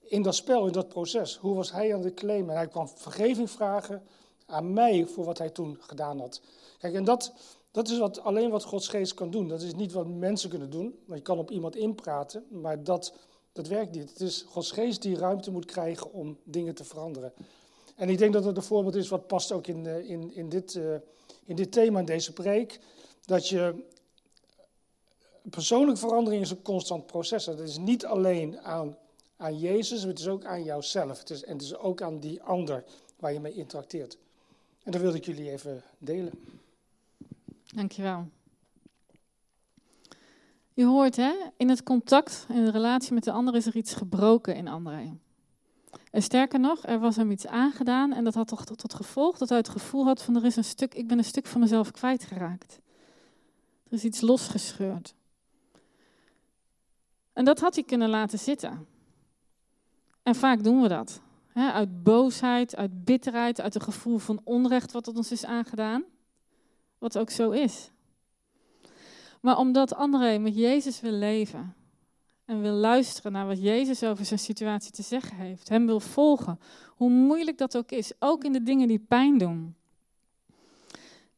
in 0.00 0.22
dat 0.22 0.34
spel, 0.34 0.66
in 0.66 0.72
dat 0.72 0.88
proces. 0.88 1.36
Hoe 1.36 1.54
was 1.54 1.72
hij 1.72 1.94
aan 1.94 2.04
het 2.04 2.14
claimen? 2.14 2.50
En 2.50 2.56
hij 2.56 2.68
kwam 2.68 2.88
vergeving 2.88 3.50
vragen 3.50 4.02
aan 4.46 4.72
mij 4.72 5.06
voor 5.06 5.24
wat 5.24 5.38
hij 5.38 5.50
toen 5.50 5.76
gedaan 5.80 6.20
had. 6.20 6.40
Kijk, 6.78 6.94
en 6.94 7.04
dat, 7.04 7.32
dat 7.70 7.88
is 7.88 7.98
wat, 7.98 8.20
alleen 8.20 8.50
wat 8.50 8.64
Gods 8.64 8.88
geest 8.88 9.14
kan 9.14 9.30
doen. 9.30 9.48
Dat 9.48 9.62
is 9.62 9.74
niet 9.74 9.92
wat 9.92 10.06
mensen 10.06 10.50
kunnen 10.50 10.70
doen. 10.70 10.98
Want 11.06 11.18
je 11.18 11.24
kan 11.24 11.38
op 11.38 11.50
iemand 11.50 11.76
inpraten, 11.76 12.46
maar 12.50 12.84
dat, 12.84 13.14
dat 13.56 13.68
werkt 13.68 13.94
niet. 13.94 14.10
Het 14.10 14.20
is 14.20 14.44
Gods 14.48 14.70
geest 14.70 15.02
die 15.02 15.16
ruimte 15.16 15.50
moet 15.50 15.64
krijgen 15.64 16.12
om 16.12 16.38
dingen 16.44 16.74
te 16.74 16.84
veranderen. 16.84 17.32
En 17.94 18.08
ik 18.08 18.18
denk 18.18 18.32
dat 18.32 18.44
het 18.44 18.56
een 18.56 18.62
voorbeeld 18.62 18.94
is 18.94 19.08
wat 19.08 19.26
past 19.26 19.52
ook 19.52 19.66
in, 19.66 19.86
eh, 19.86 20.10
in, 20.10 20.34
in, 20.34 20.48
dit, 20.48 20.74
uh, 20.74 20.94
in 21.44 21.56
dit 21.56 21.72
thema, 21.72 21.98
in 21.98 22.04
deze 22.04 22.32
preek. 22.32 22.80
Dat 23.24 23.48
je 23.48 23.84
persoonlijke 25.42 26.00
verandering 26.00 26.42
is 26.42 26.50
een 26.50 26.62
constant 26.62 27.06
proces. 27.06 27.44
Dat 27.44 27.60
is 27.60 27.78
niet 27.78 28.06
alleen 28.06 28.60
aan, 28.60 28.96
aan 29.36 29.58
Jezus, 29.58 30.00
maar 30.00 30.08
het 30.08 30.18
is 30.18 30.28
ook 30.28 30.44
aan 30.44 30.62
jouzelf. 30.62 31.18
Het 31.18 31.30
is, 31.30 31.44
en 31.44 31.52
het 31.52 31.62
is 31.62 31.76
ook 31.76 32.02
aan 32.02 32.18
die 32.18 32.42
ander 32.42 32.84
waar 33.16 33.32
je 33.32 33.40
mee 33.40 33.54
interacteert. 33.54 34.18
En 34.82 34.92
dat 34.92 35.00
wilde 35.00 35.16
ik 35.16 35.24
jullie 35.24 35.50
even 35.50 35.82
delen. 35.98 36.32
Dankjewel. 37.74 38.28
Je 40.76 40.84
hoort, 40.84 41.16
hè, 41.16 41.32
in 41.56 41.68
het 41.68 41.82
contact, 41.82 42.46
in 42.48 42.64
de 42.64 42.70
relatie 42.70 43.12
met 43.12 43.24
de 43.24 43.32
ander 43.32 43.54
is 43.54 43.66
er 43.66 43.76
iets 43.76 43.94
gebroken 43.94 44.56
in 44.56 44.68
André. 44.68 45.18
En 46.10 46.22
sterker 46.22 46.60
nog, 46.60 46.86
er 46.86 46.98
was 46.98 47.16
hem 47.16 47.30
iets 47.30 47.46
aangedaan 47.46 48.12
en 48.12 48.24
dat 48.24 48.34
had 48.34 48.48
toch 48.48 48.64
tot, 48.64 48.78
tot 48.78 48.94
gevolg 48.94 49.38
dat 49.38 49.48
hij 49.48 49.58
het 49.58 49.68
gevoel 49.68 50.04
had 50.04 50.22
van 50.22 50.36
er 50.36 50.44
is 50.44 50.56
een 50.56 50.64
stuk, 50.64 50.94
ik 50.94 51.08
ben 51.08 51.18
een 51.18 51.24
stuk 51.24 51.46
van 51.46 51.60
mezelf 51.60 51.90
kwijtgeraakt. 51.90 52.80
Er 53.84 53.92
is 53.92 54.04
iets 54.04 54.20
losgescheurd. 54.20 55.14
En 57.32 57.44
dat 57.44 57.60
had 57.60 57.74
hij 57.74 57.84
kunnen 57.84 58.08
laten 58.08 58.38
zitten. 58.38 58.86
En 60.22 60.34
vaak 60.34 60.64
doen 60.64 60.82
we 60.82 60.88
dat. 60.88 61.20
Hè, 61.46 61.72
uit 61.72 62.02
boosheid, 62.02 62.76
uit 62.76 63.04
bitterheid, 63.04 63.60
uit 63.60 63.74
een 63.74 63.80
gevoel 63.80 64.18
van 64.18 64.40
onrecht 64.44 64.92
wat 64.92 65.08
ons 65.08 65.32
is 65.32 65.44
aangedaan. 65.44 66.04
Wat 66.98 67.18
ook 67.18 67.30
zo 67.30 67.50
is. 67.50 67.90
Maar 69.46 69.58
omdat 69.58 69.94
André 69.94 70.38
met 70.38 70.56
Jezus 70.56 71.00
wil 71.00 71.12
leven 71.12 71.74
en 72.44 72.60
wil 72.60 72.72
luisteren 72.72 73.32
naar 73.32 73.46
wat 73.46 73.62
Jezus 73.62 74.02
over 74.04 74.24
zijn 74.24 74.38
situatie 74.38 74.92
te 74.92 75.02
zeggen 75.02 75.36
heeft, 75.36 75.68
hem 75.68 75.86
wil 75.86 76.00
volgen, 76.00 76.58
hoe 76.88 77.10
moeilijk 77.10 77.58
dat 77.58 77.76
ook 77.76 77.90
is, 77.90 78.12
ook 78.18 78.44
in 78.44 78.52
de 78.52 78.62
dingen 78.62 78.88
die 78.88 78.98
pijn 78.98 79.38
doen. 79.38 79.74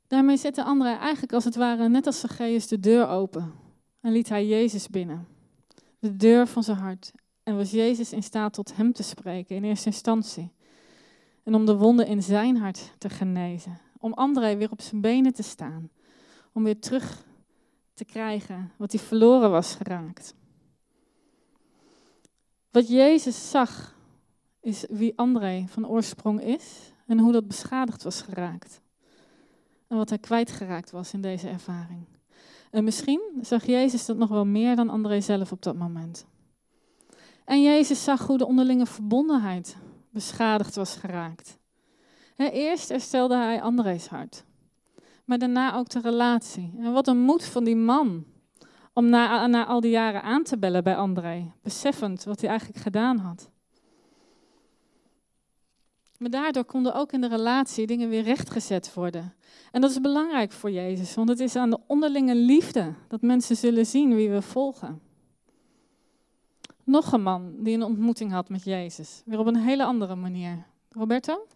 Daarmee 0.06 0.36
zette 0.36 0.64
André 0.64 0.88
eigenlijk 0.88 1.32
als 1.32 1.44
het 1.44 1.56
ware 1.56 1.88
net 1.88 2.06
als 2.06 2.20
Zacchaeus 2.20 2.66
de 2.66 2.80
deur 2.80 3.08
open 3.08 3.52
en 4.00 4.12
liet 4.12 4.28
hij 4.28 4.46
Jezus 4.46 4.88
binnen. 4.88 5.26
De 5.98 6.16
deur 6.16 6.46
van 6.46 6.62
zijn 6.62 6.78
hart. 6.78 7.12
En 7.42 7.56
was 7.56 7.70
Jezus 7.70 8.12
in 8.12 8.22
staat 8.22 8.52
tot 8.52 8.76
hem 8.76 8.92
te 8.92 9.02
spreken 9.02 9.56
in 9.56 9.64
eerste 9.64 9.86
instantie. 9.86 10.52
En 11.42 11.54
om 11.54 11.66
de 11.66 11.76
wonden 11.76 12.06
in 12.06 12.22
zijn 12.22 12.56
hart 12.56 12.92
te 12.98 13.08
genezen. 13.08 13.78
Om 13.98 14.12
André 14.12 14.56
weer 14.56 14.70
op 14.70 14.80
zijn 14.80 15.00
benen 15.00 15.34
te 15.34 15.42
staan. 15.42 15.90
Om 16.52 16.64
weer 16.64 16.80
terug 16.80 17.26
te 17.98 18.04
krijgen 18.04 18.72
wat 18.76 18.92
hij 18.92 19.00
verloren 19.00 19.50
was 19.50 19.74
geraakt. 19.74 20.34
Wat 22.70 22.88
Jezus 22.88 23.50
zag, 23.50 23.96
is 24.60 24.84
wie 24.88 25.12
André 25.16 25.64
van 25.68 25.86
oorsprong 25.86 26.42
is 26.42 26.92
en 27.06 27.18
hoe 27.18 27.32
dat 27.32 27.46
beschadigd 27.46 28.02
was 28.02 28.22
geraakt. 28.22 28.80
En 29.86 29.96
wat 29.96 30.08
hij 30.08 30.18
kwijtgeraakt 30.18 30.90
was 30.90 31.12
in 31.12 31.20
deze 31.20 31.48
ervaring. 31.48 32.04
En 32.70 32.84
misschien 32.84 33.20
zag 33.40 33.66
Jezus 33.66 34.06
dat 34.06 34.16
nog 34.16 34.28
wel 34.28 34.46
meer 34.46 34.76
dan 34.76 34.88
André 34.88 35.20
zelf 35.20 35.52
op 35.52 35.62
dat 35.62 35.76
moment. 35.76 36.26
En 37.44 37.62
Jezus 37.62 38.04
zag 38.04 38.26
hoe 38.26 38.38
de 38.38 38.46
onderlinge 38.46 38.86
verbondenheid 38.86 39.76
beschadigd 40.10 40.74
was 40.74 40.96
geraakt. 40.96 41.58
eerst 42.36 42.88
herstelde 42.88 43.36
hij 43.36 43.62
André's 43.62 44.06
hart, 44.06 44.44
maar 45.28 45.38
daarna 45.38 45.74
ook 45.74 45.88
de 45.88 46.00
relatie. 46.00 46.72
En 46.78 46.92
wat 46.92 47.08
een 47.08 47.18
moed 47.18 47.44
van 47.44 47.64
die 47.64 47.76
man 47.76 48.24
om 48.92 49.08
na, 49.08 49.46
na 49.46 49.66
al 49.66 49.80
die 49.80 49.90
jaren 49.90 50.22
aan 50.22 50.42
te 50.42 50.58
bellen 50.58 50.84
bij 50.84 50.96
André, 50.96 51.52
beseffend 51.62 52.24
wat 52.24 52.40
hij 52.40 52.50
eigenlijk 52.50 52.80
gedaan 52.80 53.18
had. 53.18 53.50
Maar 56.18 56.30
daardoor 56.30 56.64
konden 56.64 56.94
ook 56.94 57.12
in 57.12 57.20
de 57.20 57.28
relatie 57.28 57.86
dingen 57.86 58.08
weer 58.08 58.22
rechtgezet 58.22 58.94
worden. 58.94 59.34
En 59.72 59.80
dat 59.80 59.90
is 59.90 60.00
belangrijk 60.00 60.52
voor 60.52 60.70
Jezus, 60.70 61.14
want 61.14 61.28
het 61.28 61.40
is 61.40 61.56
aan 61.56 61.70
de 61.70 61.80
onderlinge 61.86 62.34
liefde 62.34 62.94
dat 63.08 63.22
mensen 63.22 63.56
zullen 63.56 63.86
zien 63.86 64.14
wie 64.14 64.30
we 64.30 64.42
volgen. 64.42 65.00
Nog 66.84 67.12
een 67.12 67.22
man 67.22 67.54
die 67.58 67.74
een 67.74 67.82
ontmoeting 67.82 68.32
had 68.32 68.48
met 68.48 68.64
Jezus, 68.64 69.22
weer 69.24 69.38
op 69.38 69.46
een 69.46 69.56
hele 69.56 69.84
andere 69.84 70.14
manier. 70.14 70.66
Roberto? 70.90 71.46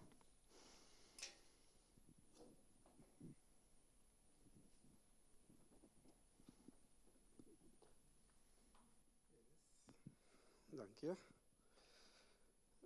Dank 10.83 10.97
je. 10.99 11.15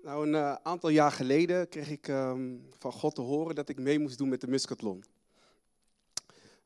Nou, 0.03 0.27
een 0.27 0.33
uh, 0.33 0.53
aantal 0.53 0.89
jaar 0.89 1.11
geleden 1.11 1.69
kreeg 1.69 1.89
ik 1.89 2.07
um, 2.07 2.67
van 2.77 2.91
God 2.91 3.15
te 3.15 3.21
horen 3.21 3.55
dat 3.55 3.69
ik 3.69 3.79
mee 3.79 3.99
moest 3.99 4.17
doen 4.17 4.29
met 4.29 4.41
de 4.41 4.47
Muscatlon. 4.47 5.03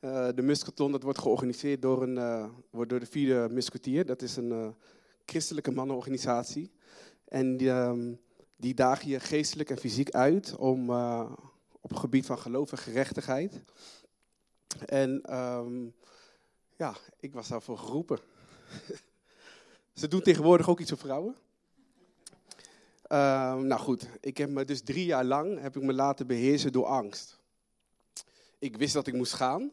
Uh, 0.00 0.28
de 0.34 0.42
Muscatlon 0.42 0.92
dat 0.92 1.02
wordt 1.02 1.18
georganiseerd 1.18 1.82
door, 1.82 2.02
een, 2.02 2.16
uh, 2.16 2.48
wordt 2.70 2.90
door 2.90 3.00
de 3.00 3.06
vierde 3.06 3.54
Muscatier. 3.54 4.06
Dat 4.06 4.22
is 4.22 4.36
een 4.36 4.74
christelijke 5.26 5.70
mannenorganisatie. 5.70 6.70
En 7.24 7.56
die, 7.56 7.70
um, 7.70 8.20
die 8.56 8.74
dagen 8.74 9.08
je 9.08 9.20
geestelijk 9.20 9.70
en 9.70 9.78
fysiek 9.78 10.10
uit 10.10 10.56
om, 10.56 10.90
op 11.80 11.90
het 11.90 11.98
gebied 11.98 12.26
van 12.26 12.38
geloof 12.38 12.72
en 12.72 12.78
gerechtigheid. 12.78 13.62
En 14.86 15.36
um, 15.36 15.94
ja, 16.76 16.96
ik 17.20 17.32
was 17.32 17.48
daarvoor 17.48 17.78
geroepen. 17.78 18.18
Ze 19.92 20.08
doen 20.08 20.22
tegenwoordig 20.22 20.68
ook 20.68 20.80
iets 20.80 20.90
voor 20.90 20.98
vrouwen. 20.98 21.36
Uh, 23.12 23.54
nou 23.54 23.80
goed, 23.80 24.08
ik 24.20 24.36
heb 24.36 24.50
me 24.50 24.64
dus 24.64 24.82
drie 24.82 25.04
jaar 25.04 25.24
lang 25.24 25.60
heb 25.60 25.76
ik 25.76 25.82
me 25.82 25.92
laten 25.92 26.26
beheersen 26.26 26.72
door 26.72 26.86
angst. 26.86 27.40
Ik 28.58 28.76
wist 28.76 28.94
dat 28.94 29.06
ik 29.06 29.14
moest 29.14 29.32
gaan. 29.32 29.72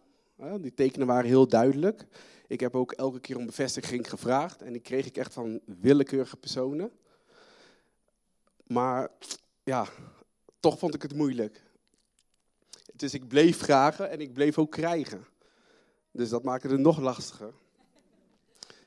Die 0.60 0.73
tekenen 0.73 1.08
waren 1.08 1.29
heel 1.29 1.47
duidelijk. 1.47 2.05
Ik 2.47 2.60
heb 2.60 2.75
ook 2.75 2.91
elke 2.91 3.19
keer 3.19 3.38
om 3.38 3.45
bevestiging 3.45 4.10
gevraagd 4.10 4.62
en 4.62 4.71
die 4.73 4.82
kreeg 4.82 5.05
ik 5.05 5.17
echt 5.17 5.34
van 5.34 5.60
willekeurige 5.65 6.38
personen. 6.38 6.91
Maar 8.67 9.12
ja, 9.63 9.88
toch 10.60 10.79
vond 10.79 10.93
ik 10.93 11.01
het 11.01 11.15
moeilijk. 11.15 11.63
Dus 12.93 13.13
ik 13.13 13.27
bleef 13.27 13.58
vragen 13.58 14.10
en 14.10 14.21
ik 14.21 14.34
bleef 14.34 14.58
ook 14.58 14.71
krijgen. 14.71 15.25
Dus 16.12 16.29
dat 16.29 16.43
maakte 16.43 16.67
het 16.67 16.79
nog 16.79 16.99
lastiger. 16.99 17.53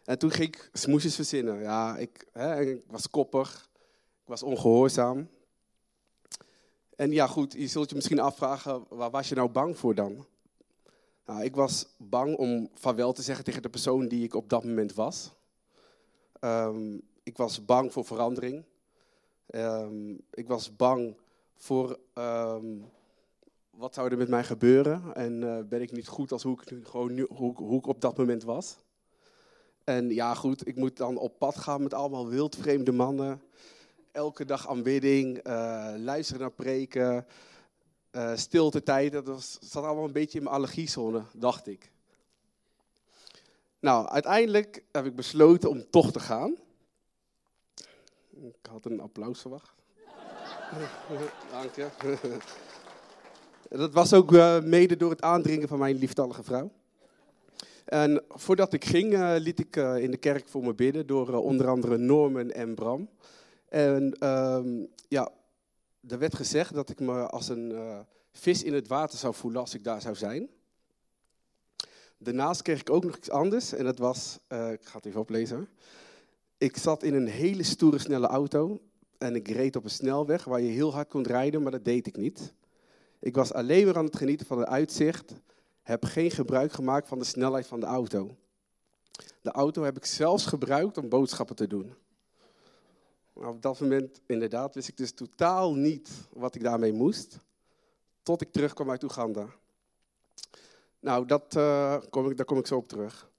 En 0.05 0.19
toen 0.19 0.31
ging 0.31 0.49
ik 0.49 0.71
smoesjes 0.73 1.15
verzinnen. 1.15 1.61
Ja, 1.61 1.97
ik, 1.97 2.27
hè, 2.33 2.61
ik 2.61 2.83
was 2.87 3.11
koppig 3.11 3.71
was 4.25 4.43
ongehoorzaam. 4.43 5.29
En 6.97 7.11
ja, 7.11 7.27
goed, 7.27 7.53
je 7.53 7.67
zult 7.67 7.89
je 7.89 7.95
misschien 7.95 8.21
afvragen, 8.21 8.85
waar 8.89 9.11
was 9.11 9.29
je 9.29 9.35
nou 9.35 9.49
bang 9.49 9.77
voor 9.79 9.95
dan? 9.95 10.27
Nou, 11.27 11.43
ik 11.45 11.55
was 11.55 11.95
bang 11.97 12.37
om 12.37 12.71
vaarwel 12.75 13.13
te 13.13 13.23
zeggen 13.23 13.45
tegen 13.45 13.63
de 13.63 13.69
persoon 13.69 14.09
die 14.09 14.25
ik 14.25 14.35
op 14.35 14.49
dat 14.49 14.65
moment 14.65 14.95
was. 14.95 15.33
Um, 16.41 17.03
ik 17.23 17.37
was 17.37 17.65
bang 17.65 17.93
voor 17.93 18.05
verandering. 18.05 18.65
Um, 19.47 20.21
ik 20.31 20.49
was 20.49 20.77
bang 20.77 21.17
voor 21.55 21.99
um, 22.15 22.91
wat 23.71 23.95
zou 23.95 24.11
er 24.11 24.17
met 24.17 24.29
mij 24.29 24.45
gebeuren 24.45 25.15
en 25.15 25.43
uh, 25.43 25.59
ben 25.69 25.83
ik 25.83 25.93
niet 25.93 26.09
goed 26.09 26.33
als 26.33 26.43
hoe 26.43 26.61
ik, 26.61 26.87
gewoon 26.89 27.19
hoe, 27.19 27.55
hoe 27.55 27.79
ik 27.79 27.87
op 27.87 28.01
dat 28.01 28.17
moment 28.17 28.43
was. 28.43 28.77
En 29.85 30.15
ja, 30.15 30.35
goed, 30.35 30.67
ik 30.67 30.77
moet 30.77 30.97
dan 30.97 31.17
op 31.17 31.39
pad 31.39 31.57
gaan 31.57 31.83
met 31.83 31.95
allemaal 31.95 32.29
wildvreemde 32.29 32.93
mannen 32.93 33.43
elke 34.13 34.45
dag 34.45 34.69
aanbidding, 34.69 35.47
uh, 35.47 35.95
luisteren 35.97 36.41
naar 36.41 36.51
preken, 36.51 37.27
uh, 38.13 38.37
stilte 38.37 38.83
tijd. 38.83 39.13
Dat 39.13 39.59
zat 39.61 39.85
allemaal 39.85 40.05
een 40.05 40.13
beetje 40.13 40.39
in 40.39 40.45
mijn 40.45 40.57
allergiezone, 40.57 41.23
dacht 41.33 41.67
ik. 41.67 41.91
Nou, 43.81 44.09
uiteindelijk 44.09 44.85
heb 44.93 45.07
ik 45.07 45.17
besloten 45.17 45.71
om 45.71 45.91
toch 45.91 46.13
te 46.13 46.21
gaan. 46.21 46.57
Ik 48.31 48.67
had 48.71 48.85
een 48.85 49.01
applaus 49.01 49.41
verwacht. 49.41 49.75
Dank 51.53 51.75
je. 51.75 51.89
Dat 53.69 53.93
was 53.93 54.13
ook 54.13 54.33
uh, 54.33 54.61
mede 54.61 54.97
door 54.97 55.11
het 55.11 55.23
aandringen 55.23 55.69
van 55.69 55.79
mijn 55.79 55.97
lieftallige 55.97 56.43
vrouw. 56.43 56.73
En 57.85 58.23
voordat 58.29 58.73
ik 58.73 58.85
ging, 58.85 59.13
uh, 59.13 59.35
liet 59.39 59.59
ik 59.59 59.77
uh, 59.77 59.97
in 59.97 60.11
de 60.11 60.17
kerk 60.17 60.49
voor 60.49 60.63
me 60.63 60.75
bidden 60.75 61.07
door 61.07 61.35
onder 61.35 61.69
andere 61.69 61.97
Norman 61.99 62.51
en 62.51 62.75
Bram. 62.75 63.09
En 63.69 64.29
um, 64.29 64.89
ja, 65.09 65.31
er 66.09 66.19
werd 66.19 66.35
gezegd 66.35 66.75
dat 66.75 66.91
ik 66.91 67.01
me 67.01 67.27
als 67.27 67.49
een 67.49 67.75
vis 68.33 68.63
in 68.63 68.75
het 68.75 68.89
water 68.89 69.19
zou 69.19 69.35
voelen 69.35 69.61
als 69.61 69.75
ik 69.75 69.85
daar 69.85 70.01
zou 70.01 70.15
zijn. 70.15 70.49
Daarnaast 72.23 72.63
kreeg 72.63 72.81
ik 72.81 72.91
ook 72.91 73.05
nog 73.05 73.17
iets 73.17 73.31
anders 73.31 73.73
en 73.73 73.85
dat 73.85 73.99
was, 73.99 74.39
eh, 74.47 74.73
ik 74.73 74.85
ga 74.85 74.97
het 74.97 75.07
even 75.07 75.21
oplezen. 75.21 75.69
Ik 76.59 76.77
zat 76.77 77.03
in 77.03 77.15
een 77.15 77.27
hele 77.27 77.63
stoere 77.63 77.99
snelle 77.99 78.27
auto 78.27 78.81
en 79.19 79.35
ik 79.35 79.49
reed 79.49 79.77
op 79.77 79.85
een 79.85 79.91
snelweg 79.91 80.45
waar 80.45 80.61
je 80.61 80.71
heel 80.71 80.93
hard 80.93 81.09
kon 81.09 81.23
rijden, 81.23 81.63
maar 81.63 81.73
dat 81.73 81.85
deed 81.85 82.07
ik 82.07 82.17
niet. 82.17 82.55
Ik 83.21 83.35
was 83.35 83.53
alleen 83.53 83.87
maar 83.87 83.97
aan 83.97 84.05
het 84.05 84.17
genieten 84.17 84.47
van 84.47 84.59
het 84.59 84.69
uitzicht, 84.69 85.33
heb 85.83 86.05
geen 86.05 86.31
gebruik 86.31 86.73
gemaakt 86.73 87.09
van 87.09 87.19
de 87.19 87.25
snelheid 87.25 87.67
van 87.67 87.81
de 87.81 87.87
auto. 87.87 88.37
De 89.41 89.51
auto 89.51 89.83
heb 89.83 89.97
ik 89.97 90.05
zelfs 90.05 90.47
gebruikt 90.47 90.99
om 90.99 91.09
boodschappen 91.09 91.57
te 91.57 91.67
doen. 91.67 91.95
Op 93.33 93.63
dat 93.63 93.81
moment, 93.81 94.21
inderdaad, 94.27 94.75
wist 94.75 94.89
ik 94.89 94.97
dus 94.97 95.13
totaal 95.13 95.75
niet 95.75 96.11
wat 96.33 96.55
ik 96.55 96.63
daarmee 96.63 96.93
moest, 96.93 97.39
tot 98.23 98.41
ik 98.41 98.53
terugkwam 98.53 98.91
uit 98.91 99.03
Oeganda. 99.03 99.47
Nou, 101.01 101.27
dat, 101.27 101.55
uh, 101.57 101.97
kom 102.11 102.31
ik, 102.31 102.37
daar 102.37 102.47
kom 102.47 102.59
ik 102.59 102.67
zo 102.67 102.77
op 102.77 102.89
terug. 102.89 103.31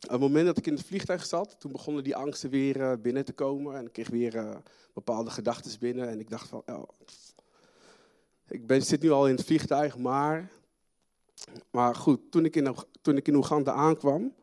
Op 0.00 0.10
het 0.10 0.20
moment 0.20 0.46
dat 0.46 0.58
ik 0.58 0.66
in 0.66 0.74
het 0.74 0.86
vliegtuig 0.86 1.26
zat, 1.26 1.60
toen 1.60 1.72
begonnen 1.72 2.04
die 2.04 2.16
angsten 2.16 2.50
weer 2.50 2.76
uh, 2.76 2.92
binnen 3.02 3.24
te 3.24 3.32
komen. 3.32 3.76
En 3.76 3.86
ik 3.86 3.92
kreeg 3.92 4.08
weer 4.08 4.34
uh, 4.34 4.56
bepaalde 4.92 5.30
gedachten 5.30 5.78
binnen. 5.78 6.08
En 6.08 6.20
ik 6.20 6.30
dacht 6.30 6.48
van, 6.48 6.62
oh, 6.66 6.88
ik 8.48 8.66
ben, 8.66 8.82
zit 8.82 9.02
nu 9.02 9.10
al 9.10 9.28
in 9.28 9.34
het 9.34 9.44
vliegtuig, 9.44 9.98
maar... 9.98 10.50
Maar 11.70 11.94
goed, 11.94 12.30
toen 12.30 12.44
ik 12.44 12.56
in, 12.56 12.76
toen 13.02 13.16
ik 13.16 13.28
in 13.28 13.34
Oeganda 13.34 13.72
aankwam, 13.72 14.34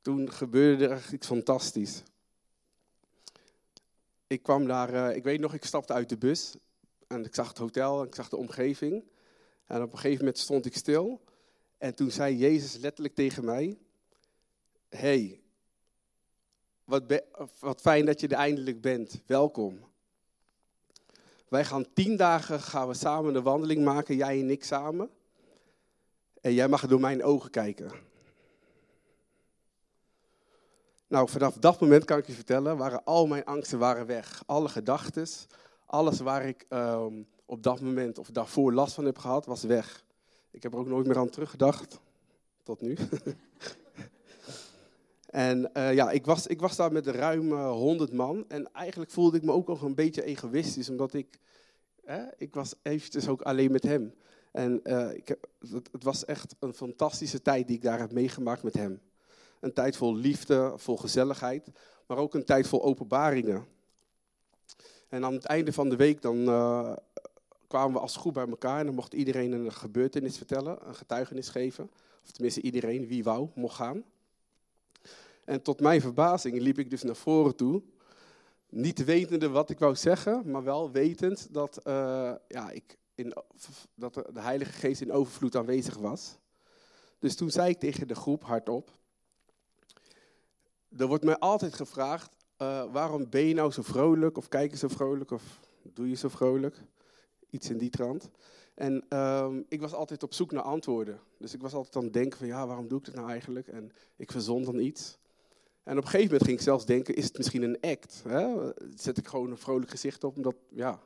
toen 0.00 0.32
gebeurde 0.32 0.84
er 0.84 0.90
echt 0.90 1.12
iets 1.12 1.26
fantastisch. 1.26 2.02
Ik 4.26 4.42
kwam 4.42 4.66
daar, 4.66 5.14
ik 5.14 5.22
weet 5.22 5.40
nog, 5.40 5.54
ik 5.54 5.64
stapte 5.64 5.92
uit 5.92 6.08
de 6.08 6.16
bus. 6.16 6.54
En 7.06 7.24
ik 7.24 7.34
zag 7.34 7.48
het 7.48 7.58
hotel, 7.58 8.00
en 8.00 8.06
ik 8.06 8.14
zag 8.14 8.28
de 8.28 8.36
omgeving. 8.36 9.04
En 9.66 9.82
op 9.82 9.92
een 9.92 9.98
gegeven 9.98 10.18
moment 10.18 10.38
stond 10.38 10.66
ik 10.66 10.76
stil. 10.76 11.20
En 11.78 11.94
toen 11.94 12.10
zei 12.10 12.36
Jezus 12.36 12.76
letterlijk 12.76 13.14
tegen 13.14 13.44
mij: 13.44 13.78
hey, 14.88 15.40
wat, 16.84 17.22
wat 17.58 17.80
fijn 17.80 18.06
dat 18.06 18.20
je 18.20 18.28
er 18.28 18.36
eindelijk 18.36 18.80
bent. 18.80 19.22
Welkom. 19.26 19.80
Wij 21.48 21.64
gaan 21.64 21.92
tien 21.92 22.16
dagen 22.16 22.60
gaan 22.60 22.88
we 22.88 22.94
samen 22.94 23.32
de 23.32 23.42
wandeling 23.42 23.84
maken, 23.84 24.16
jij 24.16 24.40
en 24.40 24.50
ik 24.50 24.64
samen. 24.64 25.10
En 26.40 26.54
jij 26.54 26.68
mag 26.68 26.86
door 26.86 27.00
mijn 27.00 27.22
ogen 27.22 27.50
kijken. 27.50 27.90
Nou, 31.06 31.28
vanaf 31.28 31.54
dat 31.54 31.80
moment 31.80 32.04
kan 32.04 32.18
ik 32.18 32.26
je 32.26 32.32
vertellen, 32.32 32.76
waren 32.76 33.04
al 33.04 33.26
mijn 33.26 33.44
angsten 33.44 33.78
waren 33.78 34.06
weg. 34.06 34.42
Alle 34.46 34.68
gedachten, 34.68 35.26
alles 35.86 36.20
waar 36.20 36.46
ik 36.46 36.66
um, 36.68 37.26
op 37.46 37.62
dat 37.62 37.80
moment 37.80 38.18
of 38.18 38.30
daarvoor 38.30 38.72
last 38.72 38.94
van 38.94 39.04
heb 39.04 39.18
gehad, 39.18 39.46
was 39.46 39.62
weg. 39.62 40.04
Ik 40.50 40.62
heb 40.62 40.72
er 40.72 40.78
ook 40.78 40.86
nooit 40.86 41.06
meer 41.06 41.18
aan 41.18 41.28
teruggedacht. 41.28 42.00
Tot 42.62 42.80
nu. 42.80 42.96
en 45.26 45.70
uh, 45.74 45.94
ja, 45.94 46.10
ik 46.10 46.26
was, 46.26 46.46
ik 46.46 46.60
was 46.60 46.76
daar 46.76 46.92
met 46.92 47.06
ruim 47.06 47.52
uh, 47.52 47.58
eh, 47.58 47.70
100 47.70 48.12
man. 48.12 48.44
En 48.48 48.72
eigenlijk 48.72 49.10
voelde 49.10 49.36
ik 49.36 49.42
me 49.42 49.52
ook 49.52 49.66
nog 49.66 49.82
een 49.82 49.94
beetje 49.94 50.24
egoïstisch, 50.24 50.90
omdat 50.90 51.14
ik, 51.14 51.38
eh, 52.04 52.22
ik 52.36 52.54
was 52.54 52.74
eventjes 52.82 53.28
ook 53.28 53.42
alleen 53.42 53.72
met 53.72 53.82
hem. 53.82 54.14
En 54.50 54.80
uh, 54.84 55.12
ik 55.12 55.28
heb, 55.28 55.48
het, 55.92 56.02
was 56.02 56.24
echt 56.24 56.54
een 56.58 56.74
fantastische 56.74 57.42
tijd 57.42 57.66
die 57.66 57.76
ik 57.76 57.82
daar 57.82 57.98
heb 57.98 58.12
meegemaakt 58.12 58.62
met 58.62 58.74
hem. 58.74 59.00
Een 59.60 59.72
tijd 59.72 59.96
vol 59.96 60.16
liefde, 60.16 60.72
vol 60.76 60.96
gezelligheid, 60.96 61.68
maar 62.06 62.16
ook 62.16 62.34
een 62.34 62.44
tijd 62.44 62.66
vol 62.66 62.82
openbaringen. 62.82 63.66
En 65.08 65.24
aan 65.24 65.32
het 65.32 65.44
einde 65.44 65.72
van 65.72 65.88
de 65.88 65.96
week 65.96 66.22
dan 66.22 66.36
uh, 66.36 66.92
kwamen 67.66 67.92
we 67.92 67.98
als 67.98 68.16
groep 68.16 68.34
bij 68.34 68.48
elkaar 68.48 68.78
en 68.78 68.86
dan 68.86 68.94
mocht 68.94 69.14
iedereen 69.14 69.52
een 69.52 69.72
gebeurtenis 69.72 70.36
vertellen, 70.36 70.78
een 70.86 70.94
getuigenis 70.94 71.48
geven. 71.48 71.90
Of 72.24 72.30
tenminste 72.30 72.60
iedereen, 72.60 73.06
wie 73.06 73.24
wou, 73.24 73.48
mocht 73.54 73.76
gaan. 73.76 74.04
En 75.44 75.62
tot 75.62 75.80
mijn 75.80 76.00
verbazing 76.00 76.58
liep 76.60 76.78
ik 76.78 76.90
dus 76.90 77.02
naar 77.02 77.16
voren 77.16 77.56
toe, 77.56 77.82
niet 78.68 79.04
wetende 79.04 79.48
wat 79.48 79.70
ik 79.70 79.78
wou 79.78 79.96
zeggen, 79.96 80.50
maar 80.50 80.64
wel 80.64 80.90
wetend 80.90 81.48
dat, 81.50 81.80
uh, 81.86 82.32
ja, 82.48 82.70
ik 82.70 82.98
in, 83.20 83.34
dat 83.94 84.14
de 84.14 84.40
Heilige 84.40 84.72
Geest 84.72 85.00
in 85.00 85.12
overvloed 85.12 85.56
aanwezig 85.56 85.96
was. 85.96 86.38
Dus 87.18 87.36
toen 87.36 87.50
zei 87.50 87.70
ik 87.70 87.78
tegen 87.78 88.08
de 88.08 88.14
groep 88.14 88.44
hardop, 88.44 88.90
er 90.96 91.06
wordt 91.06 91.24
mij 91.24 91.38
altijd 91.38 91.74
gevraagd, 91.74 92.36
uh, 92.62 92.92
waarom 92.92 93.30
ben 93.30 93.44
je 93.44 93.54
nou 93.54 93.70
zo 93.70 93.82
vrolijk, 93.82 94.36
of 94.36 94.48
kijk 94.48 94.70
je 94.70 94.76
zo 94.76 94.88
vrolijk, 94.88 95.30
of 95.30 95.60
doe 95.82 96.08
je 96.08 96.14
zo 96.14 96.28
vrolijk? 96.28 96.76
Iets 97.50 97.70
in 97.70 97.78
die 97.78 97.90
trant. 97.90 98.30
En 98.74 99.18
um, 99.18 99.64
ik 99.68 99.80
was 99.80 99.92
altijd 99.92 100.22
op 100.22 100.34
zoek 100.34 100.52
naar 100.52 100.62
antwoorden. 100.62 101.20
Dus 101.38 101.54
ik 101.54 101.60
was 101.60 101.74
altijd 101.74 101.96
aan 101.96 102.04
het 102.04 102.12
denken 102.12 102.38
van, 102.38 102.46
ja, 102.46 102.66
waarom 102.66 102.88
doe 102.88 102.98
ik 102.98 103.04
dat 103.04 103.14
nou 103.14 103.30
eigenlijk? 103.30 103.68
En 103.68 103.92
ik 104.16 104.30
verzon 104.30 104.62
dan 104.62 104.78
iets. 104.78 105.18
En 105.82 105.96
op 105.96 106.02
een 106.02 106.10
gegeven 106.10 106.26
moment 106.26 106.44
ging 106.44 106.56
ik 106.56 106.64
zelfs 106.64 106.84
denken, 106.84 107.14
is 107.14 107.24
het 107.24 107.36
misschien 107.36 107.62
een 107.62 107.80
act? 107.80 108.22
Hè? 108.28 108.72
Zet 108.94 109.18
ik 109.18 109.28
gewoon 109.28 109.50
een 109.50 109.58
vrolijk 109.58 109.90
gezicht 109.90 110.24
op, 110.24 110.36
omdat, 110.36 110.54
ja, 110.68 111.00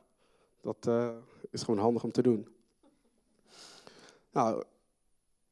dat 0.65 0.87
uh, 0.87 1.09
is 1.51 1.63
gewoon 1.63 1.79
handig 1.79 2.03
om 2.03 2.11
te 2.11 2.21
doen. 2.21 2.47
Nou, 4.31 4.63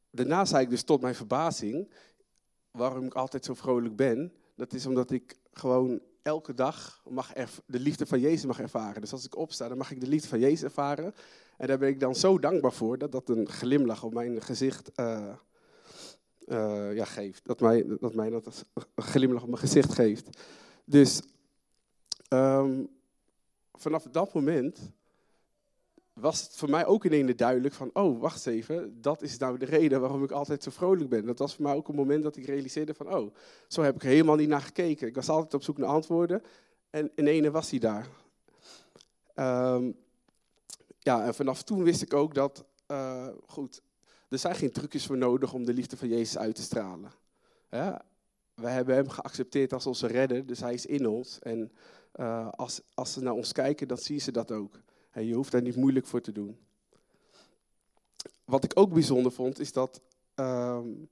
daarna 0.09 0.45
zei 0.45 0.63
ik 0.63 0.69
dus 0.69 0.83
tot 0.83 1.01
mijn 1.01 1.15
verbazing, 1.15 1.89
waarom 2.71 3.05
ik 3.05 3.13
altijd 3.13 3.45
zo 3.45 3.53
vrolijk 3.53 3.95
ben, 3.95 4.33
dat 4.55 4.73
is 4.73 4.85
omdat 4.85 5.11
ik 5.11 5.37
gewoon 5.51 6.01
elke 6.21 6.53
dag 6.53 7.03
mag 7.09 7.33
de 7.65 7.79
liefde 7.79 8.05
van 8.05 8.19
Jezus 8.19 8.45
mag 8.45 8.59
ervaren. 8.59 9.01
Dus 9.01 9.11
als 9.11 9.25
ik 9.25 9.37
opsta, 9.37 9.67
dan 9.67 9.77
mag 9.77 9.91
ik 9.91 9.99
de 9.99 10.07
liefde 10.07 10.27
van 10.27 10.39
Jezus 10.39 10.63
ervaren. 10.63 11.13
En 11.57 11.67
daar 11.67 11.77
ben 11.77 11.89
ik 11.89 11.99
dan 11.99 12.15
zo 12.15 12.39
dankbaar 12.39 12.73
voor 12.73 12.97
dat 12.97 13.11
dat 13.11 13.29
een 13.29 13.49
glimlach 13.49 14.03
op 14.03 14.13
mijn 14.13 14.41
gezicht 14.41 14.91
uh, 14.99 15.33
uh, 16.45 16.95
ja, 16.95 17.05
geeft. 17.05 17.45
Dat 17.45 17.59
mij, 17.59 17.97
dat 17.99 18.13
mij 18.13 18.29
dat 18.29 18.65
een 18.73 19.03
glimlach 19.03 19.41
op 19.41 19.47
mijn 19.47 19.59
gezicht 19.59 19.93
geeft. 19.93 20.41
Dus 20.85 21.21
um, 22.29 22.89
vanaf 23.73 24.03
dat 24.03 24.33
moment 24.33 24.91
was 26.13 26.41
het 26.41 26.55
voor 26.55 26.69
mij 26.69 26.85
ook 26.85 27.05
ineens 27.05 27.35
duidelijk 27.35 27.73
van, 27.73 27.89
oh, 27.93 28.21
wacht 28.21 28.47
even, 28.47 29.01
dat 29.01 29.21
is 29.21 29.37
nou 29.37 29.57
de 29.57 29.65
reden 29.65 30.01
waarom 30.01 30.23
ik 30.23 30.31
altijd 30.31 30.63
zo 30.63 30.71
vrolijk 30.71 31.09
ben. 31.09 31.25
Dat 31.25 31.39
was 31.39 31.55
voor 31.55 31.63
mij 31.63 31.73
ook 31.73 31.87
een 31.87 31.95
moment 31.95 32.23
dat 32.23 32.35
ik 32.35 32.45
realiseerde 32.45 32.93
van, 32.93 33.13
oh, 33.13 33.35
zo 33.67 33.81
heb 33.81 33.95
ik 33.95 34.01
helemaal 34.01 34.35
niet 34.35 34.47
naar 34.47 34.61
gekeken. 34.61 35.07
Ik 35.07 35.15
was 35.15 35.29
altijd 35.29 35.53
op 35.53 35.63
zoek 35.63 35.77
naar 35.77 35.89
antwoorden 35.89 36.43
en 36.89 37.11
in 37.15 37.27
ene 37.27 37.51
was 37.51 37.69
hij 37.69 37.79
daar. 37.79 38.07
Um, 39.35 39.95
ja, 40.99 41.25
en 41.25 41.35
vanaf 41.35 41.63
toen 41.63 41.83
wist 41.83 42.01
ik 42.01 42.13
ook 42.13 42.33
dat, 42.33 42.65
uh, 42.87 43.27
goed, 43.47 43.81
er 44.29 44.37
zijn 44.37 44.55
geen 44.55 44.71
trucjes 44.71 45.05
voor 45.05 45.17
nodig 45.17 45.53
om 45.53 45.65
de 45.65 45.73
liefde 45.73 45.97
van 45.97 46.07
Jezus 46.07 46.37
uit 46.37 46.55
te 46.55 46.61
stralen. 46.61 47.11
We 48.53 48.69
hebben 48.69 48.95
hem 48.95 49.09
geaccepteerd 49.09 49.73
als 49.73 49.85
onze 49.85 50.07
redder, 50.07 50.45
dus 50.45 50.59
hij 50.59 50.73
is 50.73 50.85
in 50.85 51.07
ons. 51.07 51.39
En 51.39 51.71
uh, 52.15 52.49
als, 52.49 52.81
als 52.93 53.13
ze 53.13 53.21
naar 53.21 53.33
ons 53.33 53.51
kijken, 53.51 53.87
dan 53.87 53.97
zien 53.97 54.21
ze 54.21 54.31
dat 54.31 54.51
ook. 54.51 54.79
En 55.13 55.25
je 55.25 55.33
hoeft 55.33 55.51
daar 55.51 55.61
niet 55.61 55.75
moeilijk 55.75 56.05
voor 56.05 56.21
te 56.21 56.31
doen. 56.31 56.57
Wat 58.45 58.63
ik 58.63 58.71
ook 58.75 58.93
bijzonder 58.93 59.31
vond, 59.31 59.59
is 59.59 59.71
dat 59.71 60.01
um, 60.35 61.07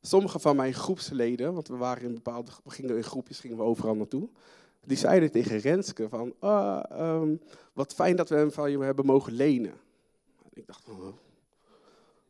sommige 0.00 0.38
van 0.38 0.56
mijn 0.56 0.74
groepsleden, 0.74 1.54
want 1.54 1.68
we 1.68 1.76
waren 1.76 2.02
in 2.02 2.14
bepaalde, 2.14 2.50
we 2.64 2.70
gingen 2.70 2.96
in 2.96 3.04
groepjes, 3.04 3.40
gingen 3.40 3.56
we 3.56 3.62
overal 3.62 3.94
naartoe, 3.94 4.28
die 4.86 4.96
zeiden 4.96 5.30
tegen 5.30 5.58
Renske 5.58 6.08
van, 6.08 6.34
oh, 6.40 6.82
um, 6.92 7.40
wat 7.72 7.94
fijn 7.94 8.16
dat 8.16 8.28
we 8.28 8.34
hem 8.34 8.52
van 8.52 8.70
je 8.70 8.78
hebben 8.78 9.06
mogen 9.06 9.32
lenen. 9.32 9.74
ik 10.52 10.66
dacht, 10.66 10.88
oh, 10.88 11.04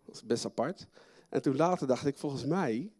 dat 0.04 0.14
is 0.14 0.24
best 0.24 0.44
apart. 0.44 0.86
En 1.28 1.42
toen 1.42 1.56
later 1.56 1.86
dacht 1.86 2.06
ik, 2.06 2.18
volgens 2.18 2.44
mij 2.44 2.92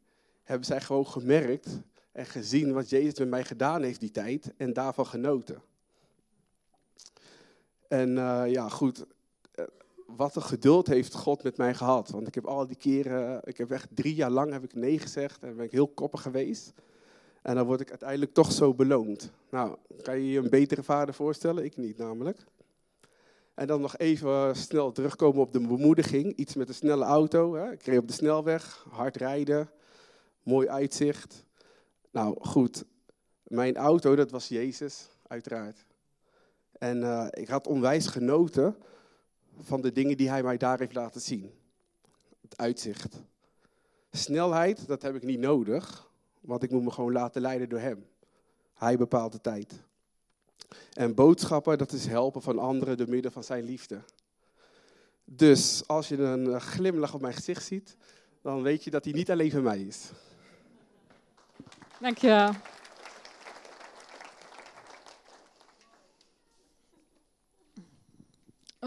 hebben 0.43 0.67
zij 0.67 0.81
gewoon 0.81 1.07
gemerkt 1.07 1.81
en 2.13 2.27
gezien 2.27 2.73
wat 2.73 2.91
Jezus 2.91 3.19
met 3.19 3.29
mij 3.29 3.45
gedaan 3.45 3.83
heeft 3.83 4.01
die 4.01 4.11
tijd 4.11 4.53
en 4.57 4.73
daarvan 4.73 5.07
genoten. 5.07 5.63
En 7.88 8.16
uh, 8.16 8.42
ja, 8.47 8.68
goed, 8.68 9.05
uh, 9.55 9.64
wat 10.07 10.37
een 10.37 10.42
geduld 10.42 10.87
heeft 10.87 11.14
God 11.14 11.42
met 11.42 11.57
mij 11.57 11.75
gehad. 11.75 12.11
Want 12.11 12.27
ik 12.27 12.35
heb 12.35 12.47
al 12.47 12.66
die 12.66 12.77
keren, 12.77 13.40
ik 13.44 13.57
heb 13.57 13.70
echt 13.70 13.88
drie 13.94 14.14
jaar 14.14 14.31
lang 14.31 14.53
heb 14.53 14.64
ik 14.64 14.75
nee 14.75 14.99
gezegd 14.99 15.42
en 15.42 15.57
ben 15.57 15.64
ik 15.64 15.73
heel 15.73 15.88
koppig 15.88 16.23
geweest. 16.23 16.73
En 17.42 17.55
dan 17.55 17.66
word 17.66 17.81
ik 17.81 17.90
uiteindelijk 17.90 18.35
toch 18.35 18.53
zo 18.53 18.75
beloond. 18.75 19.31
Nou, 19.51 19.77
kan 20.03 20.21
je 20.21 20.31
je 20.31 20.38
een 20.38 20.50
betere 20.50 20.83
vader 20.83 21.15
voorstellen? 21.15 21.65
Ik 21.65 21.77
niet 21.77 21.96
namelijk. 21.96 22.44
En 23.54 23.67
dan 23.67 23.81
nog 23.81 23.96
even 23.96 24.56
snel 24.56 24.92
terugkomen 24.92 25.40
op 25.40 25.52
de 25.52 25.61
bemoediging. 25.61 26.37
Iets 26.37 26.54
met 26.54 26.69
een 26.69 26.75
snelle 26.75 27.04
auto. 27.04 27.54
Hè. 27.54 27.73
Ik 27.73 27.83
reed 27.83 27.98
op 27.98 28.09
de 28.09 28.15
snelweg, 28.15 28.87
hard 28.90 29.17
rijden, 29.17 29.71
mooi 30.42 30.69
uitzicht. 30.69 31.44
Nou 32.11 32.37
goed, 32.40 32.85
mijn 33.42 33.77
auto, 33.77 34.15
dat 34.15 34.31
was 34.31 34.48
Jezus, 34.48 35.09
uiteraard. 35.27 35.85
En 36.79 36.96
uh, 36.96 37.27
ik 37.31 37.48
had 37.48 37.66
onwijs 37.66 38.06
genoten 38.06 38.77
van 39.60 39.81
de 39.81 39.92
dingen 39.92 40.16
die 40.16 40.29
hij 40.29 40.42
mij 40.42 40.56
daar 40.56 40.79
heeft 40.79 40.94
laten 40.94 41.20
zien. 41.20 41.52
Het 42.40 42.56
uitzicht. 42.56 43.22
Snelheid, 44.10 44.87
dat 44.87 45.02
heb 45.02 45.14
ik 45.14 45.22
niet 45.22 45.38
nodig, 45.38 46.10
want 46.40 46.62
ik 46.62 46.70
moet 46.70 46.83
me 46.83 46.90
gewoon 46.90 47.12
laten 47.12 47.40
leiden 47.40 47.68
door 47.68 47.79
hem. 47.79 48.06
Hij 48.75 48.96
bepaalt 48.96 49.33
de 49.33 49.40
tijd. 49.40 49.83
En 50.92 51.14
boodschappen, 51.14 51.79
dat 51.79 51.92
is 51.92 52.06
helpen 52.06 52.42
van 52.42 52.58
anderen 52.58 52.96
door 52.96 53.08
middel 53.08 53.31
van 53.31 53.44
zijn 53.44 53.64
liefde. 53.64 54.00
Dus 55.25 55.83
als 55.87 56.08
je 56.08 56.16
een 56.16 56.60
glimlach 56.60 57.14
op 57.14 57.20
mijn 57.20 57.35
gezicht 57.35 57.64
ziet, 57.64 57.96
dan 58.42 58.62
weet 58.62 58.85
je 58.85 58.90
dat 58.90 59.04
hij 59.04 59.12
niet 59.12 59.31
alleen 59.31 59.50
voor 59.50 59.62
mij 59.62 59.81
is. 59.81 60.10
Dankjewel. 62.00 62.50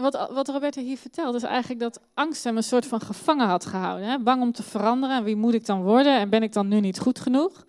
Wat, 0.00 0.28
wat 0.32 0.48
Roberta 0.48 0.80
hier 0.80 0.98
vertelt, 0.98 1.34
is 1.34 1.42
eigenlijk 1.42 1.80
dat 1.80 2.00
angst 2.14 2.44
hem 2.44 2.56
een 2.56 2.62
soort 2.62 2.86
van 2.86 3.00
gevangen 3.00 3.46
had 3.46 3.66
gehouden. 3.66 4.08
Hè? 4.08 4.18
Bang 4.18 4.42
om 4.42 4.52
te 4.52 4.62
veranderen. 4.62 5.16
En 5.16 5.24
wie 5.24 5.36
moet 5.36 5.54
ik 5.54 5.66
dan 5.66 5.82
worden? 5.82 6.18
En 6.18 6.30
ben 6.30 6.42
ik 6.42 6.52
dan 6.52 6.68
nu 6.68 6.80
niet 6.80 6.98
goed 6.98 7.18
genoeg? 7.18 7.66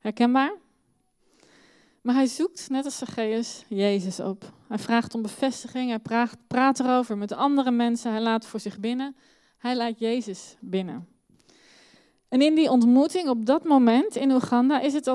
Herkenbaar? 0.00 0.52
Maar 2.00 2.14
hij 2.14 2.26
zoekt, 2.26 2.70
net 2.70 2.84
als 2.84 2.98
Zacchaeus, 2.98 3.64
Jezus 3.68 4.20
op. 4.20 4.52
Hij 4.68 4.78
vraagt 4.78 5.14
om 5.14 5.22
bevestiging, 5.22 5.88
hij 5.88 5.98
praat, 5.98 6.36
praat 6.46 6.80
erover 6.80 7.18
met 7.18 7.32
andere 7.32 7.70
mensen, 7.70 8.10
hij 8.10 8.20
laat 8.20 8.46
voor 8.46 8.60
zich 8.60 8.78
binnen. 8.78 9.16
Hij 9.58 9.76
laat 9.76 9.98
Jezus 9.98 10.56
binnen. 10.60 11.08
En 12.28 12.42
in 12.42 12.54
die 12.54 12.70
ontmoeting 12.70 13.28
op 13.28 13.46
dat 13.46 13.64
moment 13.64 14.16
in 14.16 14.30
Oeganda 14.30 14.80
is 14.80 14.92
het 14.92 15.08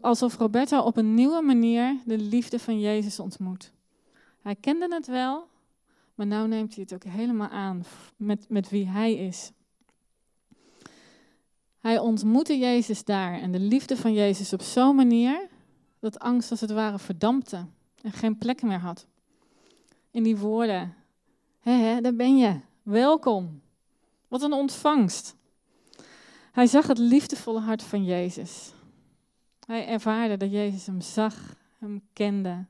alsof 0.00 0.36
Roberto 0.36 0.80
op 0.80 0.96
een 0.96 1.14
nieuwe 1.14 1.42
manier 1.42 1.96
de 2.04 2.18
liefde 2.18 2.58
van 2.58 2.80
Jezus 2.80 3.20
ontmoet. 3.20 3.72
Hij 4.42 4.54
kende 4.54 4.94
het 4.94 5.06
wel, 5.06 5.48
maar 6.16 6.26
nu 6.26 6.46
neemt 6.46 6.74
hij 6.74 6.82
het 6.88 6.94
ook 6.94 7.12
helemaal 7.12 7.48
aan 7.48 7.84
met, 8.16 8.46
met 8.48 8.70
wie 8.70 8.86
hij 8.86 9.14
is. 9.14 9.52
Hij 11.78 11.98
ontmoette 11.98 12.58
Jezus 12.58 13.04
daar 13.04 13.40
en 13.40 13.52
de 13.52 13.60
liefde 13.60 13.96
van 13.96 14.12
Jezus 14.12 14.52
op 14.52 14.62
zo'n 14.62 14.96
manier 14.96 15.48
dat 15.98 16.18
angst 16.18 16.50
als 16.50 16.60
het 16.60 16.70
ware 16.70 16.98
verdampte 16.98 17.66
en 18.02 18.12
geen 18.12 18.38
plek 18.38 18.62
meer 18.62 18.78
had. 18.78 19.06
In 20.10 20.22
die 20.22 20.36
woorden, 20.36 20.94
hé, 21.60 21.72
hé, 21.72 22.00
daar 22.00 22.14
ben 22.14 22.36
je, 22.36 22.60
welkom. 22.82 23.60
Wat 24.28 24.42
een 24.42 24.52
ontvangst. 24.52 25.36
Hij 26.52 26.66
zag 26.66 26.86
het 26.86 26.98
liefdevolle 26.98 27.60
hart 27.60 27.82
van 27.82 28.04
Jezus. 28.04 28.72
Hij 29.66 29.86
ervaarde 29.86 30.36
dat 30.36 30.50
Jezus 30.50 30.86
hem 30.86 31.00
zag, 31.00 31.56
hem 31.78 32.02
kende, 32.12 32.64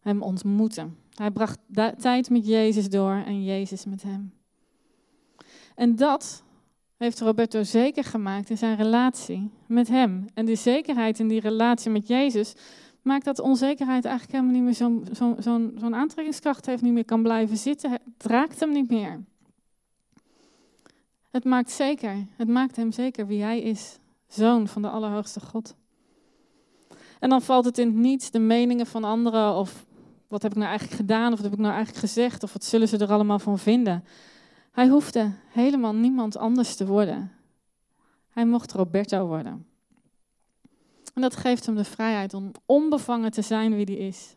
hem 0.00 0.22
ontmoette. 0.22 0.88
Hij 1.16 1.30
bracht 1.30 1.58
tijd 1.98 2.30
met 2.30 2.46
Jezus 2.46 2.88
door 2.88 3.22
en 3.26 3.44
Jezus 3.44 3.84
met 3.84 4.02
hem. 4.02 4.32
En 5.74 5.96
dat 5.96 6.42
heeft 6.96 7.20
Roberto 7.20 7.62
zeker 7.62 8.04
gemaakt 8.04 8.50
in 8.50 8.58
zijn 8.58 8.76
relatie 8.76 9.50
met 9.66 9.88
hem. 9.88 10.26
En 10.34 10.44
de 10.44 10.54
zekerheid 10.54 11.18
in 11.18 11.28
die 11.28 11.40
relatie 11.40 11.90
met 11.90 12.06
Jezus 12.06 12.54
maakt 13.02 13.24
dat 13.24 13.40
onzekerheid 13.40 14.04
eigenlijk 14.04 14.34
helemaal 14.34 14.54
niet 14.54 14.64
meer 14.64 14.74
zo'n 14.74 15.06
zo, 15.12 15.36
zo, 15.40 15.70
zo 15.80 15.90
aantrekkingskracht 15.90 16.66
heeft, 16.66 16.82
niet 16.82 16.92
meer 16.92 17.04
kan 17.04 17.22
blijven 17.22 17.56
zitten. 17.56 17.90
Het 17.90 18.02
raakt 18.18 18.60
hem 18.60 18.72
niet 18.72 18.90
meer. 18.90 19.24
Het 21.30 21.44
maakt 21.44 21.70
zeker, 21.70 22.26
het 22.36 22.48
maakt 22.48 22.76
hem 22.76 22.92
zeker 22.92 23.26
wie 23.26 23.42
hij 23.42 23.60
is, 23.60 23.98
zoon 24.28 24.68
van 24.68 24.82
de 24.82 24.88
Allerhoogste 24.88 25.40
God. 25.40 25.74
En 27.18 27.28
dan 27.28 27.42
valt 27.42 27.64
het 27.64 27.78
in 27.78 27.86
het 27.86 27.96
niets 27.96 28.30
de 28.30 28.38
meningen 28.38 28.86
van 28.86 29.04
anderen 29.04 29.54
of 29.54 29.85
wat 30.28 30.42
heb 30.42 30.50
ik 30.50 30.56
nou 30.56 30.68
eigenlijk 30.68 31.00
gedaan 31.00 31.32
of 31.32 31.36
wat 31.38 31.44
heb 31.44 31.52
ik 31.52 31.58
nou 31.58 31.74
eigenlijk 31.74 32.04
gezegd 32.06 32.42
of 32.42 32.52
wat 32.52 32.64
zullen 32.64 32.88
ze 32.88 32.98
er 32.98 33.12
allemaal 33.12 33.38
van 33.38 33.58
vinden. 33.58 34.04
Hij 34.72 34.88
hoefde 34.88 35.32
helemaal 35.48 35.94
niemand 35.94 36.36
anders 36.36 36.76
te 36.76 36.86
worden. 36.86 37.32
Hij 38.28 38.46
mocht 38.46 38.72
Roberto 38.72 39.26
worden. 39.26 39.66
En 41.14 41.22
dat 41.22 41.36
geeft 41.36 41.66
hem 41.66 41.74
de 41.74 41.84
vrijheid 41.84 42.34
om 42.34 42.50
onbevangen 42.66 43.30
te 43.30 43.42
zijn 43.42 43.74
wie 43.74 43.84
hij 43.84 44.06
is. 44.06 44.34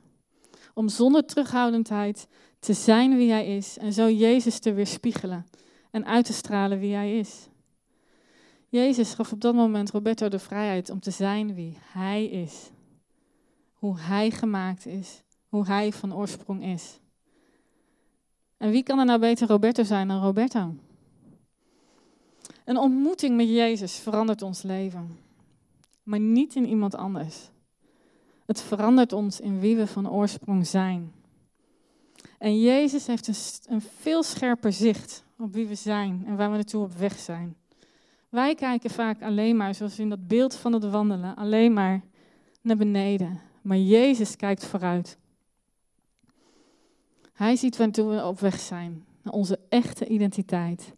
Om 0.73 0.89
zonder 0.89 1.25
terughoudendheid 1.25 2.27
te 2.59 2.73
zijn 2.73 3.17
wie 3.17 3.31
hij 3.31 3.55
is 3.55 3.77
en 3.77 3.93
zo 3.93 4.09
Jezus 4.09 4.59
te 4.59 4.73
weerspiegelen 4.73 5.45
en 5.91 6.05
uit 6.05 6.25
te 6.25 6.33
stralen 6.33 6.79
wie 6.79 6.93
hij 6.93 7.17
is. 7.17 7.47
Jezus 8.69 9.13
gaf 9.13 9.31
op 9.31 9.41
dat 9.41 9.55
moment 9.55 9.91
Roberto 9.91 10.27
de 10.27 10.39
vrijheid 10.39 10.89
om 10.89 10.99
te 10.99 11.11
zijn 11.11 11.53
wie 11.53 11.77
hij 11.81 12.25
is. 12.25 12.69
Hoe 13.73 13.99
hij 13.99 14.31
gemaakt 14.31 14.85
is, 14.85 15.23
hoe 15.49 15.65
hij 15.65 15.91
van 15.91 16.15
oorsprong 16.15 16.63
is. 16.63 16.99
En 18.57 18.71
wie 18.71 18.83
kan 18.83 18.99
er 18.99 19.05
nou 19.05 19.19
beter 19.19 19.47
Roberto 19.47 19.83
zijn 19.83 20.07
dan 20.07 20.21
Roberto? 20.21 20.73
Een 22.65 22.77
ontmoeting 22.77 23.35
met 23.35 23.49
Jezus 23.49 23.95
verandert 23.95 24.41
ons 24.41 24.61
leven, 24.61 25.17
maar 26.03 26.19
niet 26.19 26.55
in 26.55 26.67
iemand 26.67 26.95
anders. 26.95 27.49
Het 28.45 28.61
verandert 28.61 29.13
ons 29.13 29.39
in 29.39 29.59
wie 29.59 29.75
we 29.75 29.87
van 29.87 30.09
oorsprong 30.09 30.67
zijn. 30.67 31.13
En 32.37 32.59
Jezus 32.59 33.07
heeft 33.07 33.27
een, 33.27 33.73
een 33.73 33.81
veel 33.81 34.23
scherper 34.23 34.73
zicht 34.73 35.23
op 35.37 35.53
wie 35.53 35.67
we 35.67 35.75
zijn 35.75 36.23
en 36.25 36.35
waar 36.35 36.49
we 36.49 36.55
naartoe 36.55 36.83
op 36.83 36.93
weg 36.93 37.19
zijn. 37.19 37.55
Wij 38.29 38.55
kijken 38.55 38.89
vaak 38.89 39.21
alleen 39.21 39.57
maar, 39.57 39.75
zoals 39.75 39.99
in 39.99 40.09
dat 40.09 40.27
beeld 40.27 40.55
van 40.55 40.73
het 40.73 40.89
wandelen, 40.89 41.35
alleen 41.35 41.73
maar 41.73 42.01
naar 42.61 42.77
beneden. 42.77 43.39
Maar 43.61 43.77
Jezus 43.77 44.35
kijkt 44.35 44.65
vooruit. 44.65 45.18
Hij 47.39 47.55
ziet 47.55 47.77
waartoe 47.77 48.09
we 48.09 48.25
op 48.25 48.39
weg 48.39 48.59
zijn, 48.59 49.05
naar 49.21 49.33
onze 49.33 49.59
echte 49.69 50.07
identiteit. 50.07 50.93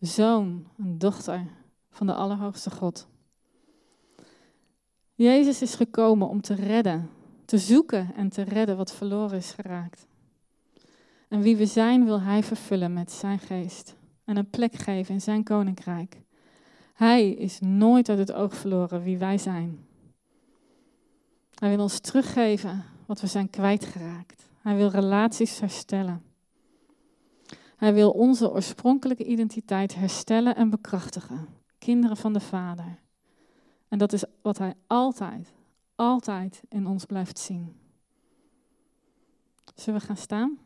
Zoon 0.00 0.66
en 0.78 0.98
dochter 0.98 1.46
van 1.90 2.06
de 2.06 2.14
Allerhoogste 2.14 2.70
God. 2.70 3.08
Jezus 5.14 5.62
is 5.62 5.74
gekomen 5.74 6.28
om 6.28 6.40
te 6.40 6.54
redden, 6.54 7.10
te 7.44 7.58
zoeken 7.58 8.14
en 8.14 8.28
te 8.28 8.42
redden 8.42 8.76
wat 8.76 8.94
verloren 8.94 9.36
is 9.36 9.50
geraakt. 9.50 10.06
En 11.28 11.40
wie 11.40 11.56
we 11.56 11.66
zijn 11.66 12.04
wil 12.04 12.20
Hij 12.20 12.42
vervullen 12.42 12.92
met 12.92 13.12
Zijn 13.12 13.38
geest 13.38 13.96
en 14.24 14.36
een 14.36 14.50
plek 14.50 14.74
geven 14.74 15.14
in 15.14 15.20
Zijn 15.20 15.44
koninkrijk. 15.44 16.20
Hij 16.94 17.30
is 17.30 17.60
nooit 17.60 18.08
uit 18.08 18.18
het 18.18 18.32
oog 18.32 18.54
verloren 18.54 19.02
wie 19.02 19.18
wij 19.18 19.38
zijn. 19.38 19.86
Hij 21.54 21.68
wil 21.68 21.82
ons 21.82 22.00
teruggeven 22.00 22.84
wat 23.06 23.20
we 23.20 23.26
zijn 23.26 23.50
kwijtgeraakt. 23.50 24.44
Hij 24.66 24.76
wil 24.76 24.88
relaties 24.88 25.60
herstellen. 25.60 26.22
Hij 27.76 27.94
wil 27.94 28.10
onze 28.10 28.50
oorspronkelijke 28.50 29.24
identiteit 29.24 29.94
herstellen 29.94 30.56
en 30.56 30.70
bekrachtigen. 30.70 31.48
Kinderen 31.78 32.16
van 32.16 32.32
de 32.32 32.40
Vader. 32.40 33.00
En 33.88 33.98
dat 33.98 34.12
is 34.12 34.24
wat 34.42 34.58
Hij 34.58 34.74
altijd, 34.86 35.52
altijd 35.94 36.62
in 36.68 36.86
ons 36.86 37.04
blijft 37.04 37.38
zien. 37.38 37.76
Zullen 39.74 40.00
we 40.00 40.06
gaan 40.06 40.16
staan? 40.16 40.58